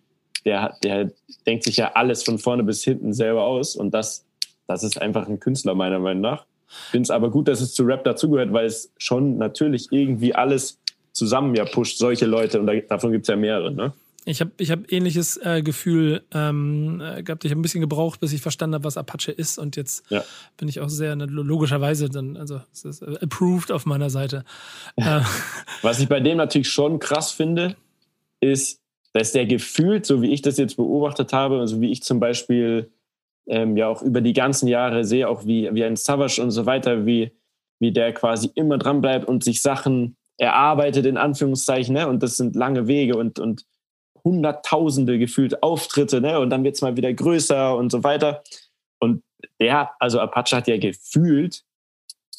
[0.45, 1.11] der, der
[1.45, 4.25] denkt sich ja alles von vorne bis hinten selber aus und das
[4.67, 6.45] das ist einfach ein Künstler meiner Meinung nach.
[6.89, 10.79] Finde es aber gut, dass es zu Rap dazugehört, weil es schon natürlich irgendwie alles
[11.11, 13.71] zusammen ja pusht, solche Leute und da, davon gibt es ja mehrere.
[13.71, 13.93] Ne?
[14.25, 17.43] Ich habe ich hab ähnliches äh, Gefühl ähm, äh, gehabt.
[17.43, 19.57] Ich habe ein bisschen gebraucht, bis ich verstanden habe, was Apache ist.
[19.59, 20.23] Und jetzt ja.
[20.57, 24.43] bin ich auch sehr ne, logischerweise dann, also es ist äh, approved auf meiner Seite.
[24.95, 25.21] Äh,
[25.81, 27.75] was ich bei dem natürlich schon krass finde,
[28.39, 28.79] ist,
[29.11, 32.91] dass der gefühlt, so wie ich das jetzt beobachtet habe, also wie ich zum Beispiel
[33.47, 36.65] ähm, ja auch über die ganzen Jahre sehe, auch wie, wie ein Savage und so
[36.65, 37.31] weiter, wie,
[37.79, 42.07] wie der quasi immer dran bleibt und sich Sachen erarbeitet, in Anführungszeichen, ne?
[42.07, 43.65] und das sind lange Wege und, und
[44.23, 46.39] Hunderttausende gefühlt Auftritte, ne?
[46.39, 48.43] und dann wird es mal wieder größer und so weiter.
[48.99, 49.23] Und
[49.59, 51.63] der, also Apache hat ja gefühlt,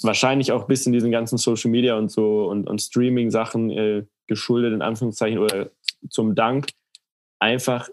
[0.02, 4.72] wahrscheinlich auch bis in diesen ganzen Social Media und so und, und Streaming-Sachen äh, geschuldet,
[4.72, 5.70] in Anführungszeichen, oder
[6.08, 6.68] zum Dank,
[7.38, 7.88] einfach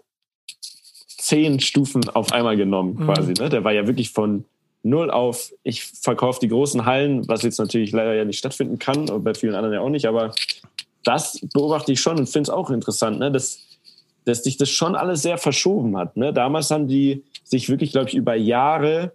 [1.22, 3.04] zehn Stufen auf einmal genommen, mhm.
[3.04, 3.32] quasi.
[3.34, 3.48] Ne?
[3.48, 4.44] Der war ja wirklich von
[4.82, 9.08] null auf, ich verkaufe die großen Hallen, was jetzt natürlich leider ja nicht stattfinden kann,
[9.08, 10.34] und bei vielen anderen ja auch nicht, aber
[11.04, 13.30] das beobachte ich schon und finde es auch interessant, ne?
[13.30, 13.60] dass,
[14.24, 16.16] dass sich das schon alles sehr verschoben hat.
[16.16, 16.32] Ne?
[16.32, 19.12] Damals haben die sich wirklich, glaube ich, über Jahre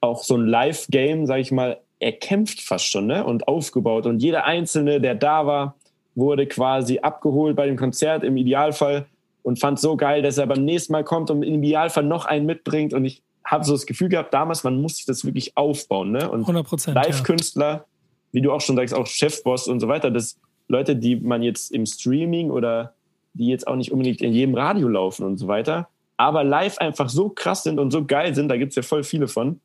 [0.00, 3.24] auch so ein Live-Game, sage ich mal, erkämpft fast schon ne?
[3.24, 4.06] und aufgebaut.
[4.06, 5.74] Und jeder Einzelne, der da war,
[6.14, 9.06] wurde quasi abgeholt bei dem Konzert im Idealfall
[9.42, 12.46] und fand so geil, dass er beim nächsten Mal kommt und im Idealfall noch einen
[12.46, 12.94] mitbringt.
[12.94, 16.12] Und ich habe so das Gefühl gehabt, damals, man muss sich das wirklich aufbauen.
[16.12, 16.30] Ne?
[16.30, 17.84] Und 100%, Live-Künstler, ja.
[18.32, 20.38] wie du auch schon sagst, auch Chefboss und so weiter, das
[20.68, 22.94] Leute, die man jetzt im Streaming oder
[23.34, 27.08] die jetzt auch nicht unbedingt in jedem Radio laufen und so weiter, aber live einfach
[27.08, 29.60] so krass sind und so geil sind, da gibt es ja voll viele von,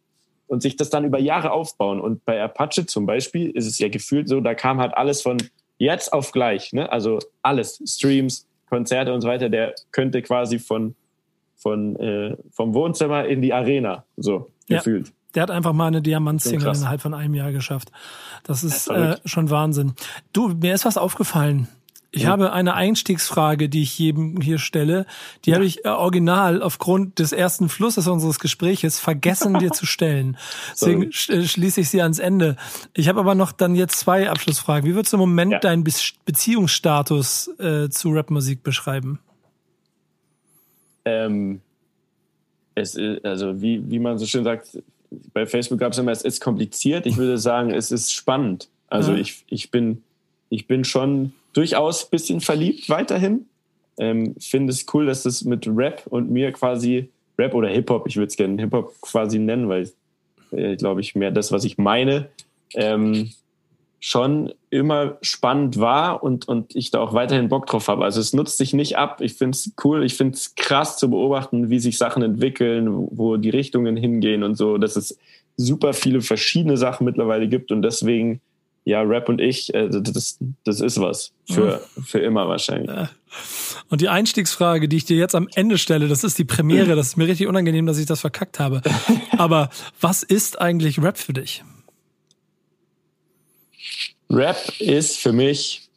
[0.47, 1.99] und sich das dann über Jahre aufbauen.
[1.99, 5.37] Und bei Apache zum Beispiel ist es ja gefühlt so, da kam halt alles von
[5.77, 6.91] jetzt auf gleich, ne?
[6.91, 10.95] also alles, Streams, Konzerte und so weiter, der könnte quasi von
[11.57, 14.77] von, äh, vom Wohnzimmer in die Arena, so ja.
[14.77, 15.11] gefühlt.
[15.35, 17.91] Der hat einfach mal eine Diamantsingle innerhalb von einem Jahr geschafft.
[18.43, 19.93] Das ist äh, schon Wahnsinn.
[20.33, 21.67] Du, mir ist was aufgefallen.
[22.11, 22.29] Ich ja.
[22.29, 25.05] habe eine Einstiegsfrage, die ich jedem hier stelle.
[25.45, 25.55] Die ja.
[25.55, 30.37] habe ich äh, original aufgrund des ersten Flusses unseres Gespräches vergessen, dir zu stellen.
[30.71, 32.55] Deswegen äh, schließe ich sie ans Ende.
[32.93, 34.89] Ich habe aber noch dann jetzt zwei Abschlussfragen.
[34.89, 35.59] Wie würdest du im Moment ja.
[35.59, 35.91] deinen Be
[36.25, 39.19] Beziehungsstatus äh, zu Rapmusik beschreiben?
[41.07, 41.61] ähm,
[42.75, 44.77] es ist, also wie, wie man so schön sagt,
[45.33, 47.05] bei Facebook gab es immer, es ist kompliziert.
[47.05, 48.67] Ich würde sagen, es ist spannend.
[48.89, 50.03] Also ich, ich, bin,
[50.49, 53.47] ich bin schon durchaus ein bisschen verliebt weiterhin.
[53.97, 58.15] Ähm, Finde es cool, dass das mit Rap und mir quasi, Rap oder Hip-Hop, ich
[58.15, 59.89] würde es gerne Hip-Hop quasi nennen, weil
[60.51, 62.29] äh, glaube ich mehr das, was ich meine,
[62.75, 63.31] ähm,
[63.99, 68.03] schon immer spannend war und, und ich da auch weiterhin Bock drauf habe.
[68.05, 69.21] Also es nutzt sich nicht ab.
[69.21, 73.37] Ich finde es cool, ich finde es krass zu beobachten, wie sich Sachen entwickeln, wo
[73.37, 75.17] die Richtungen hingehen und so, dass es
[75.55, 78.41] super viele verschiedene Sachen mittlerweile gibt und deswegen,
[78.87, 81.33] ja, Rap und ich, äh, das, das ist was.
[81.45, 83.09] Für, für immer wahrscheinlich.
[83.89, 87.07] Und die Einstiegsfrage, die ich dir jetzt am Ende stelle, das ist die Premiere, das
[87.07, 88.81] ist mir richtig unangenehm, dass ich das verkackt habe.
[89.37, 89.69] Aber
[89.99, 91.65] was ist eigentlich Rap für dich?
[94.29, 95.89] Rap ist für mich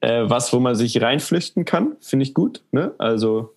[0.00, 2.62] äh, was, wo man sich reinflüchten kann, finde ich gut.
[2.72, 2.92] Ne?
[2.98, 3.54] Also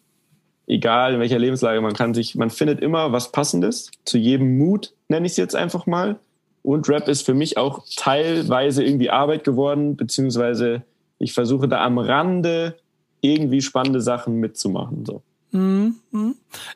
[0.67, 4.93] egal in welcher Lebenslage, man kann sich, man findet immer was Passendes zu jedem Mut,
[5.07, 6.19] nenne ich es jetzt einfach mal.
[6.63, 10.83] Und Rap ist für mich auch teilweise irgendwie Arbeit geworden, beziehungsweise
[11.17, 12.75] ich versuche da am Rande
[13.21, 15.05] irgendwie spannende Sachen mitzumachen.
[15.05, 15.21] So.
[15.51, 15.95] Mhm.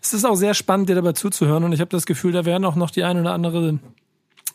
[0.01, 2.65] Es ist auch sehr spannend, dir dabei zuzuhören und ich habe das Gefühl, da werden
[2.65, 3.79] auch noch die ein oder andere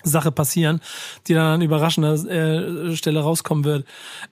[0.03, 0.81] Sache passieren,
[1.27, 3.85] die dann an überraschender äh, Stelle rauskommen wird.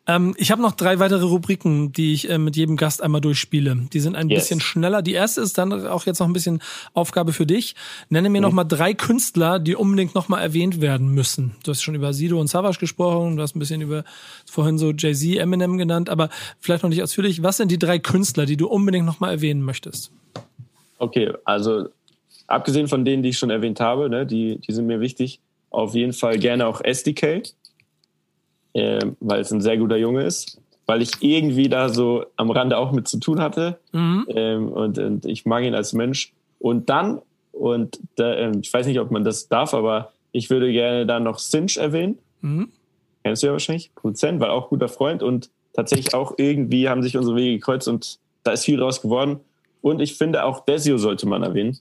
[0.07, 3.89] Ähm, ich habe noch drei weitere Rubriken, die ich äh, mit jedem Gast einmal durchspiele.
[3.93, 4.45] Die sind ein yes.
[4.45, 5.03] bisschen schneller.
[5.03, 6.61] Die erste ist dann auch jetzt noch ein bisschen
[6.95, 7.75] Aufgabe für dich.
[8.09, 8.43] Nenne mir mhm.
[8.43, 11.57] noch mal drei Künstler, die unbedingt noch mal erwähnt werden müssen.
[11.65, 14.05] Du hast schon über Sido und Savage gesprochen, du hast ein bisschen über
[14.47, 17.43] vorhin so Jay-Z, Eminem genannt, aber vielleicht noch nicht ausführlich.
[17.43, 20.11] Was sind die drei Künstler, die du unbedingt noch mal erwähnen möchtest?
[20.99, 21.89] Okay, also
[22.47, 25.41] abgesehen von denen, die ich schon erwähnt habe, ne, die, die sind mir wichtig
[25.71, 27.43] auf jeden Fall gerne auch SDK,
[28.75, 32.79] äh, weil es ein sehr guter Junge ist, weil ich irgendwie da so am Rande
[32.79, 34.27] auch mit zu tun hatte mhm.
[34.29, 36.33] ähm, und, und, ich mag ihn als Mensch.
[36.59, 37.21] Und dann,
[37.53, 41.21] und da, äh, ich weiß nicht, ob man das darf, aber ich würde gerne da
[41.21, 42.19] noch Cinch erwähnen.
[42.41, 42.71] Mhm.
[43.23, 47.17] Kennst du ja wahrscheinlich, Produzent, weil auch guter Freund und tatsächlich auch irgendwie haben sich
[47.17, 49.41] unsere Wege gekreuzt und da ist viel draus geworden.
[49.81, 51.79] Und ich finde auch Desio sollte man erwähnen,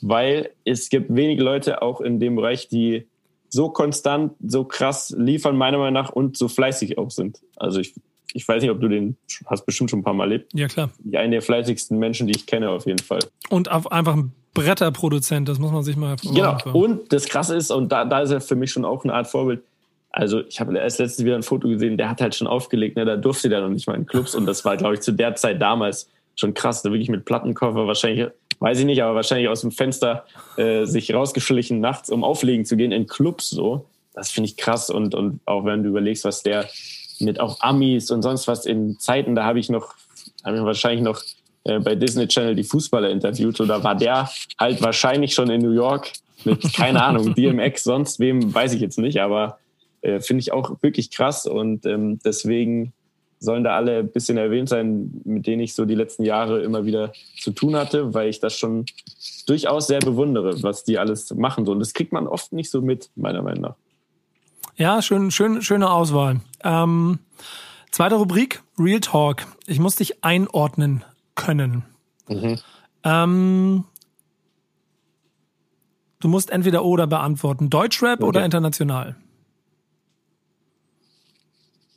[0.00, 3.06] weil es gibt wenige Leute auch in dem Bereich, die
[3.52, 7.40] so konstant, so krass liefern, meiner Meinung nach, und so fleißig auch sind.
[7.56, 7.94] Also ich,
[8.32, 10.52] ich weiß nicht, ob du den hast bestimmt schon ein paar Mal erlebt.
[10.54, 10.90] Ja, klar.
[11.12, 13.20] Einer der fleißigsten Menschen, die ich kenne, auf jeden Fall.
[13.50, 16.56] Und einfach ein Bretterproduzent, das muss man sich mal Genau.
[16.72, 19.26] Und das Krasse ist, und da, da ist er für mich schon auch eine Art
[19.26, 19.62] Vorbild,
[20.10, 23.04] Also ich habe erst letztens wieder ein Foto gesehen, der hat halt schon aufgelegt, ne?
[23.04, 25.34] da durfte der noch nicht mal in Clubs und das war, glaube ich, zu der
[25.34, 28.28] Zeit damals schon krass, da wirklich mit Plattenkoffer wahrscheinlich,
[28.62, 30.24] weiß ich nicht, aber wahrscheinlich aus dem Fenster
[30.56, 33.86] äh, sich rausgeschlichen nachts, um auflegen zu gehen in Clubs so.
[34.14, 34.88] Das finde ich krass.
[34.88, 36.68] Und, und auch wenn du überlegst, was der
[37.18, 39.94] mit auch Amis und sonst was in Zeiten, da habe ich noch,
[40.44, 41.20] habe ich wahrscheinlich noch
[41.64, 43.60] äh, bei Disney Channel die Fußballer interviewt.
[43.60, 46.12] Oder war der halt wahrscheinlich schon in New York
[46.44, 49.58] mit, keine Ahnung, DMX, sonst wem, weiß ich jetzt nicht, aber
[50.02, 51.46] äh, finde ich auch wirklich krass.
[51.46, 52.92] Und ähm, deswegen
[53.42, 56.86] sollen da alle ein bisschen erwähnt sein, mit denen ich so die letzten Jahre immer
[56.86, 58.86] wieder zu tun hatte, weil ich das schon
[59.46, 61.66] durchaus sehr bewundere, was die alles machen.
[61.66, 63.74] Und das kriegt man oft nicht so mit, meiner Meinung nach.
[64.76, 66.40] Ja, schön, schön, schöne Auswahl.
[66.62, 67.18] Ähm,
[67.90, 69.46] zweite Rubrik, Real Talk.
[69.66, 71.84] Ich muss dich einordnen können.
[72.28, 72.58] Mhm.
[73.02, 73.84] Ähm,
[76.20, 77.70] du musst entweder oder beantworten.
[77.70, 78.28] Deutschrap okay.
[78.28, 79.16] oder international?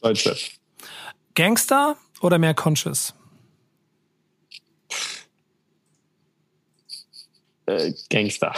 [0.01, 0.37] Deutschrap.
[1.35, 3.13] Gangster oder mehr Conscious?
[7.65, 8.53] Äh, Gangster.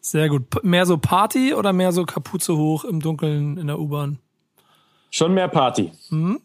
[0.00, 0.62] Sehr gut.
[0.62, 4.18] Mehr so Party oder mehr so Kapuze hoch im Dunkeln in der U-Bahn?
[5.10, 5.90] Schon mehr Party.
[6.10, 6.40] Mhm.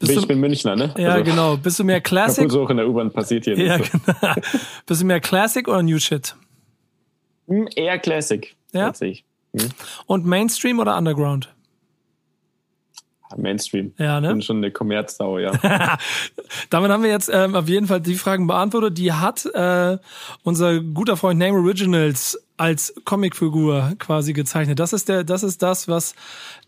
[0.00, 0.94] ich du, bin Münchner, ne?
[0.98, 1.56] Ja, also, genau.
[1.56, 2.44] Bist du mehr Classic?
[2.44, 3.92] Kapuze hoch in der U-Bahn passiert hier ja, nicht.
[3.92, 3.98] So.
[4.20, 4.34] Genau.
[4.86, 6.34] Bist du mehr Classic oder New Shit?
[7.46, 8.54] Hm, eher Classic.
[8.72, 8.92] Ja.
[9.00, 9.14] Hm.
[10.06, 11.54] Und Mainstream oder Underground?
[13.36, 13.92] Mainstream.
[13.98, 14.28] Ja, ne?
[14.28, 15.52] Bin schon eine Kommerzsau, ja.
[16.70, 18.98] Damit haben wir jetzt ähm, auf jeden Fall die Fragen beantwortet.
[18.98, 19.98] Die hat äh,
[20.42, 24.78] unser guter Freund Name Originals als Comicfigur quasi gezeichnet.
[24.78, 26.14] Das ist der, das ist das, was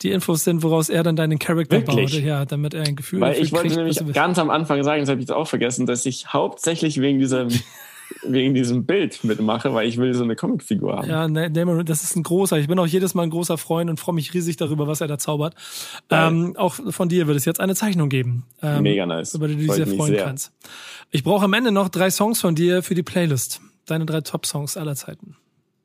[0.03, 2.13] die Infos sind, woraus er dann deinen Charakter Wirklich?
[2.13, 2.23] baut.
[2.23, 5.09] Ja, damit er ein Gefühl Weil ich wollte kriegt, nämlich ganz am Anfang sagen, das
[5.09, 7.49] habe ich jetzt auch vergessen, dass ich hauptsächlich wegen diesem
[8.23, 11.09] wegen diesem Bild mitmache, weil ich will so eine Comicfigur haben.
[11.09, 12.59] Ja, Damon, das ist ein großer.
[12.59, 15.09] Ich bin auch jedes Mal ein großer Freund und freue mich riesig darüber, was er
[15.09, 15.55] da zaubert.
[16.11, 18.45] Ähm, auch von dir wird es jetzt eine Zeichnung geben.
[18.63, 19.35] Ähm, Mega nice.
[19.35, 20.25] Über die du dich sehr freuen sehr.
[20.25, 20.53] kannst.
[21.11, 23.61] Ich brauche am Ende noch drei Songs von dir für die Playlist.
[23.87, 25.37] Deine drei Top-Songs aller Zeiten.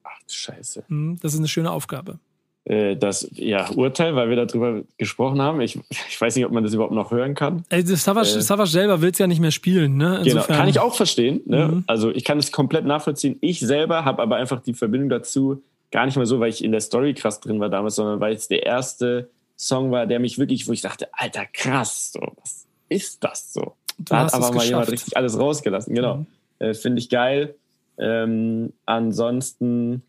[0.04, 0.84] Ach, Scheiße.
[0.88, 2.20] Mhm, das ist eine schöne Aufgabe.
[2.66, 5.60] Äh, das ja, Urteil, weil wir darüber gesprochen haben.
[5.60, 7.66] Ich, ich weiß nicht, ob man das überhaupt noch hören kann.
[7.70, 9.98] Ey, Savage, äh, Savage selber will es ja nicht mehr spielen.
[9.98, 10.06] Ne?
[10.06, 10.48] Genau, Insofern.
[10.48, 11.42] Genau, kann ich auch verstehen.
[11.46, 11.68] Ne?
[11.68, 11.84] Mhm.
[11.88, 13.38] Also ich kann es komplett nachvollziehen.
[13.42, 15.62] Ich selber habe aber einfach die Verbindung dazu
[15.92, 18.34] gar nicht mal so, weil ich in der Story krass drin war damals, sondern weil
[18.34, 22.66] es der erste Song war, der mich wirklich, wo ich dachte, Alter, krass, so, was
[22.90, 23.74] ist das so?
[23.98, 24.70] Du da hat aber mal geschafft.
[24.70, 25.94] jemand richtig alles rausgelassen.
[25.94, 26.18] Genau.
[26.18, 26.26] Mhm.
[26.60, 27.56] Äh, Finde ich geil.
[27.98, 30.02] Ähm, ansonsten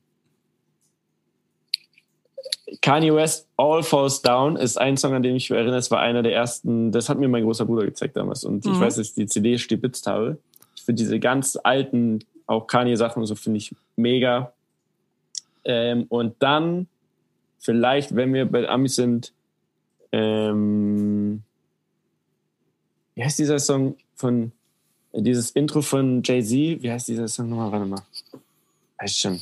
[2.85, 5.78] Kanye West All Falls Down ist ein Song, an den ich mich erinnere.
[5.78, 8.45] Es war einer der ersten, das hat mir mein großer Bruder gezeigt damals.
[8.45, 8.72] Und mhm.
[8.72, 10.37] ich weiß, dass ich die CD stibitzt habe.
[10.76, 14.53] Ich finde diese ganz alten, auch Kanye-Sachen und so, finde ich mega.
[15.64, 16.87] Ähm, und dann
[17.59, 19.32] vielleicht, wenn wir bei Amis sind,
[20.12, 21.43] ähm,
[23.14, 24.53] wie heißt dieser Song von,
[25.14, 26.82] dieses Intro von Jay-Z?
[26.82, 27.72] Wie heißt dieser Song nochmal?
[27.72, 28.03] Warte mal.
[28.99, 29.41] Weiß schon.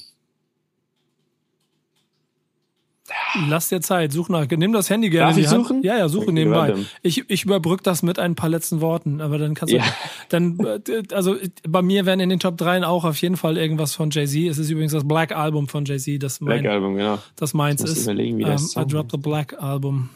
[3.49, 4.47] Lass dir Zeit, such nach.
[4.49, 5.31] Nimm das Handy gerne.
[5.31, 5.83] Darf ich suchen?
[5.83, 6.75] Ja, ja, suche okay, nebenbei.
[7.03, 9.85] Ich, ich überbrück das mit ein paar letzten Worten, aber dann kannst du, ja.
[10.29, 13.95] dann, äh, also bei mir werden in den Top 3 auch auf jeden Fall irgendwas
[13.95, 14.49] von Jay-Z.
[14.49, 17.19] Es ist übrigens das Black Album von Jay-Z, das mein, Black Album, genau.
[17.37, 18.05] Das meins ist.
[18.05, 20.11] Überlegen, wie das um, ähm, I Dropped the Black Album.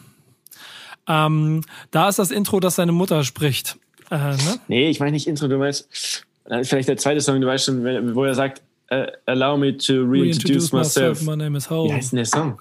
[1.07, 1.61] Ähm,
[1.91, 3.77] da ist das Intro, das seine Mutter spricht.
[4.11, 4.59] Äh, ne?
[4.67, 6.25] Nee, ich meine nicht Intro, du meinst,
[6.63, 8.61] vielleicht der zweite Song, du weißt schon, wo er sagt,
[8.91, 11.21] uh, allow me to reintroduce myself.
[11.21, 11.21] myself.
[11.23, 11.89] My name is Hole.
[11.89, 12.59] Wie heißt denn der Song?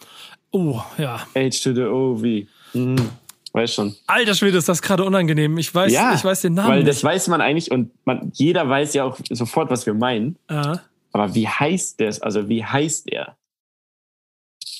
[0.52, 1.26] Oh, ja.
[1.34, 2.48] H to the O, wie.
[2.72, 3.10] Mhm.
[3.52, 3.96] Weiß schon.
[4.06, 5.56] Alter Schwede, ist das gerade unangenehm.
[5.56, 6.68] Ich weiß, ja, ich weiß den Namen.
[6.68, 6.88] Weil nicht.
[6.88, 10.36] das weiß man eigentlich und man, jeder weiß ja auch sofort, was wir meinen.
[10.48, 10.82] Aha.
[11.12, 12.14] Aber wie heißt der?
[12.20, 13.38] Also wie heißt er?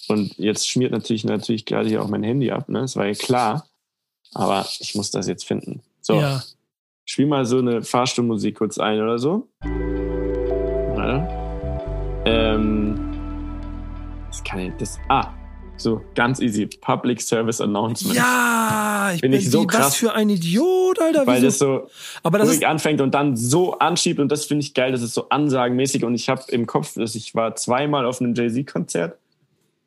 [0.09, 2.81] Und jetzt schmiert natürlich natürlich gerade hier auch mein Handy ab, ne?
[2.81, 3.67] Das war ja klar.
[4.35, 5.81] Aber ich muss das jetzt finden.
[6.03, 6.21] So.
[6.21, 6.43] Ja.
[7.07, 9.49] Spiel mal so eine Fahrstuhlmusik kurz ein oder so.
[10.95, 11.27] Warte.
[12.27, 13.01] Ähm.
[14.29, 14.73] Das kann ich.
[14.79, 14.99] Das.
[15.09, 15.33] Ah,
[15.77, 16.67] so, ganz easy.
[16.67, 18.17] Public Service Announcement.
[18.17, 19.87] Ja, ich bin, bin ich so krass.
[19.87, 21.27] Was für ein Idiot, Alter.
[21.27, 21.89] Weil das so
[22.23, 24.93] aber das ruhig anfängt und dann so anschiebt und das finde ich geil.
[24.93, 28.35] Das ist so ansagenmäßig und ich habe im Kopf, dass ich war zweimal auf einem
[28.35, 29.19] Jay-Z-Konzert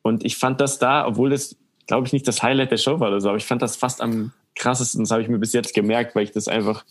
[0.02, 3.08] und ich fand das da, obwohl das, glaube ich, nicht das Highlight der Show war
[3.08, 5.02] oder so, aber ich fand das fast am krassesten.
[5.02, 6.84] Das habe ich mir bis jetzt gemerkt, weil ich das einfach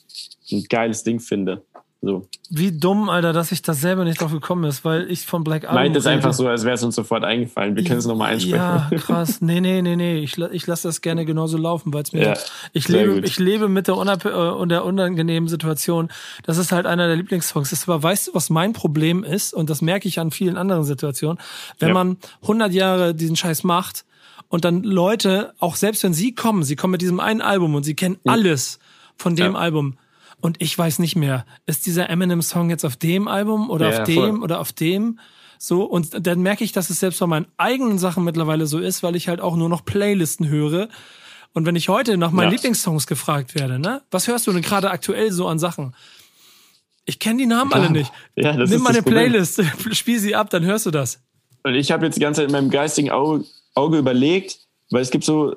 [0.52, 1.64] ein geiles Ding finde.
[2.02, 2.30] So.
[2.50, 5.66] Wie dumm, Alter, dass ich da selber nicht drauf gekommen ist, weil ich von Black
[5.66, 5.76] Album.
[5.76, 7.76] Meint es einfach so, als wäre es uns sofort eingefallen.
[7.76, 8.58] Wir können es nochmal einsprechen.
[8.58, 9.41] Ja, krass.
[9.41, 10.20] Nee, nee, nee, nee.
[10.20, 12.24] Ich, ich lasse das gerne genauso laufen, weil es mir.
[12.24, 12.34] Ja,
[12.72, 16.08] ich, lebe, ich lebe mit der, unab äh, und der unangenehmen Situation.
[16.43, 17.72] Das ist halt einer der Lieblingssongs.
[17.72, 19.54] Das aber weißt du, was mein Problem ist?
[19.54, 21.38] Und das merke ich an vielen anderen Situationen.
[21.80, 21.93] Wenn ja.
[21.93, 24.06] man 100 Jahre diesen Scheiß macht
[24.47, 27.84] und dann Leute, auch selbst wenn sie kommen, sie kommen mit diesem einen Album und
[27.84, 28.32] sie kennen ja.
[28.32, 28.80] alles
[29.18, 29.97] von dem Album
[30.42, 34.04] und ich weiß nicht mehr, ist dieser Eminem-Song jetzt auf dem Album oder ja, auf
[34.06, 34.44] dem voll.
[34.44, 35.20] oder auf dem?
[35.58, 39.04] So, und dann merke ich, dass es selbst bei meinen eigenen Sachen mittlerweile so ist,
[39.04, 40.88] weil ich halt auch nur noch Playlisten höre.
[41.54, 42.52] Und wenn ich heute nach meinen ja.
[42.52, 45.94] Lieblingssongs gefragt werde, ne, was hörst du denn gerade aktuell so an Sachen?
[47.04, 47.78] Ich kenne die Namen ja.
[47.78, 48.12] alle nicht.
[48.36, 49.62] Ja, das Nimm mal eine Playlist,
[49.92, 51.22] spiel sie ab, dann hörst du das.
[51.64, 54.60] Und ich habe jetzt die ganze Zeit in meinem geistigen Auge, Auge überlegt,
[54.92, 55.56] weil es gibt so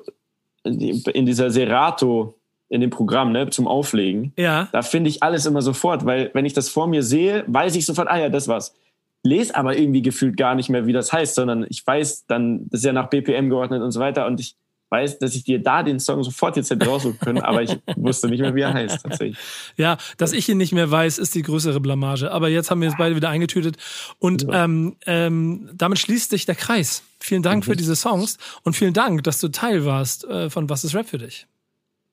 [0.63, 2.39] in dieser Serato
[2.73, 4.33] in dem Programm, ne, zum Auflegen.
[4.35, 4.67] Ja.
[4.71, 7.85] Da finde ich alles immer sofort, weil wenn ich das vor mir sehe, weiß ich
[7.85, 8.75] sofort, ah ja, das war's.
[9.21, 12.79] Lese aber irgendwie gefühlt gar nicht mehr, wie das heißt, sondern ich weiß dann, das
[12.79, 14.55] ist ja nach BPM geordnet und so weiter und ich
[14.89, 18.27] weiß, dass ich dir da den Song sofort jetzt hätte raussuchen können, aber ich wusste
[18.27, 19.37] nicht mehr, wie er heißt tatsächlich.
[19.77, 22.31] Ja, dass ich ihn nicht mehr weiß, ist die größere Blamage.
[22.31, 23.77] Aber jetzt haben wir es beide wieder eingetütet
[24.19, 24.65] und ja.
[24.65, 27.03] ähm, ähm, damit schließt sich der Kreis.
[27.19, 27.71] Vielen Dank mhm.
[27.71, 31.07] für diese Songs und vielen Dank, dass du Teil warst äh, von Was ist Rap
[31.07, 31.47] für dich?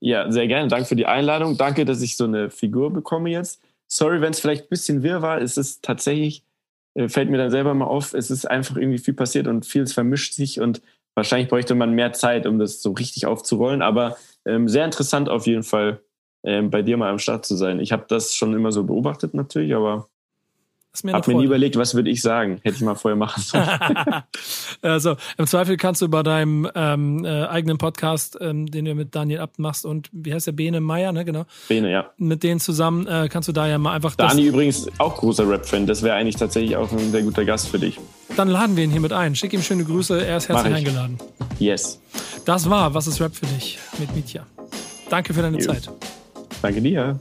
[0.01, 0.69] Ja, sehr gerne.
[0.69, 1.57] Danke für die Einladung.
[1.57, 3.63] Danke, dass ich so eine Figur bekomme jetzt.
[3.87, 5.41] Sorry, wenn es vielleicht ein bisschen wirr war.
[5.41, 6.43] Es ist tatsächlich,
[6.95, 9.93] äh, fällt mir dann selber mal auf, es ist einfach irgendwie viel passiert und vieles
[9.93, 10.81] vermischt sich und
[11.15, 13.83] wahrscheinlich bräuchte man mehr Zeit, um das so richtig aufzurollen.
[13.83, 16.01] Aber ähm, sehr interessant auf jeden Fall,
[16.45, 17.81] ähm, bei dir mal am Start zu sein.
[17.81, 20.09] Ich habe das schon immer so beobachtet natürlich, aber
[20.93, 22.59] ist mir Hab mir nie überlegt, was würde ich sagen.
[22.63, 23.69] Hätte ich mal vorher machen sollen.
[24.83, 29.15] also im Zweifel kannst du bei deinem ähm, äh, eigenen Podcast, ähm, den du mit
[29.15, 31.47] Daniel Abt machst und wie heißt der Bene Meier, ne genau?
[31.69, 32.11] Bene, ja.
[32.17, 34.17] Mit denen zusammen äh, kannst du da ja mal einfach.
[34.17, 35.87] Dani übrigens auch großer Rap-Fan.
[35.87, 37.99] Das wäre eigentlich tatsächlich auch ein sehr guter Gast für dich.
[38.37, 39.37] Dann laden wir ihn hier mit ein.
[39.37, 40.25] Schick ihm schöne Grüße.
[40.27, 41.19] Er ist herzlich eingeladen.
[41.59, 42.01] Yes.
[42.45, 44.45] Das war Was ist Rap für dich mit Mietja.
[45.09, 45.67] Danke für deine you.
[45.67, 45.89] Zeit.
[46.63, 47.21] Danke dir.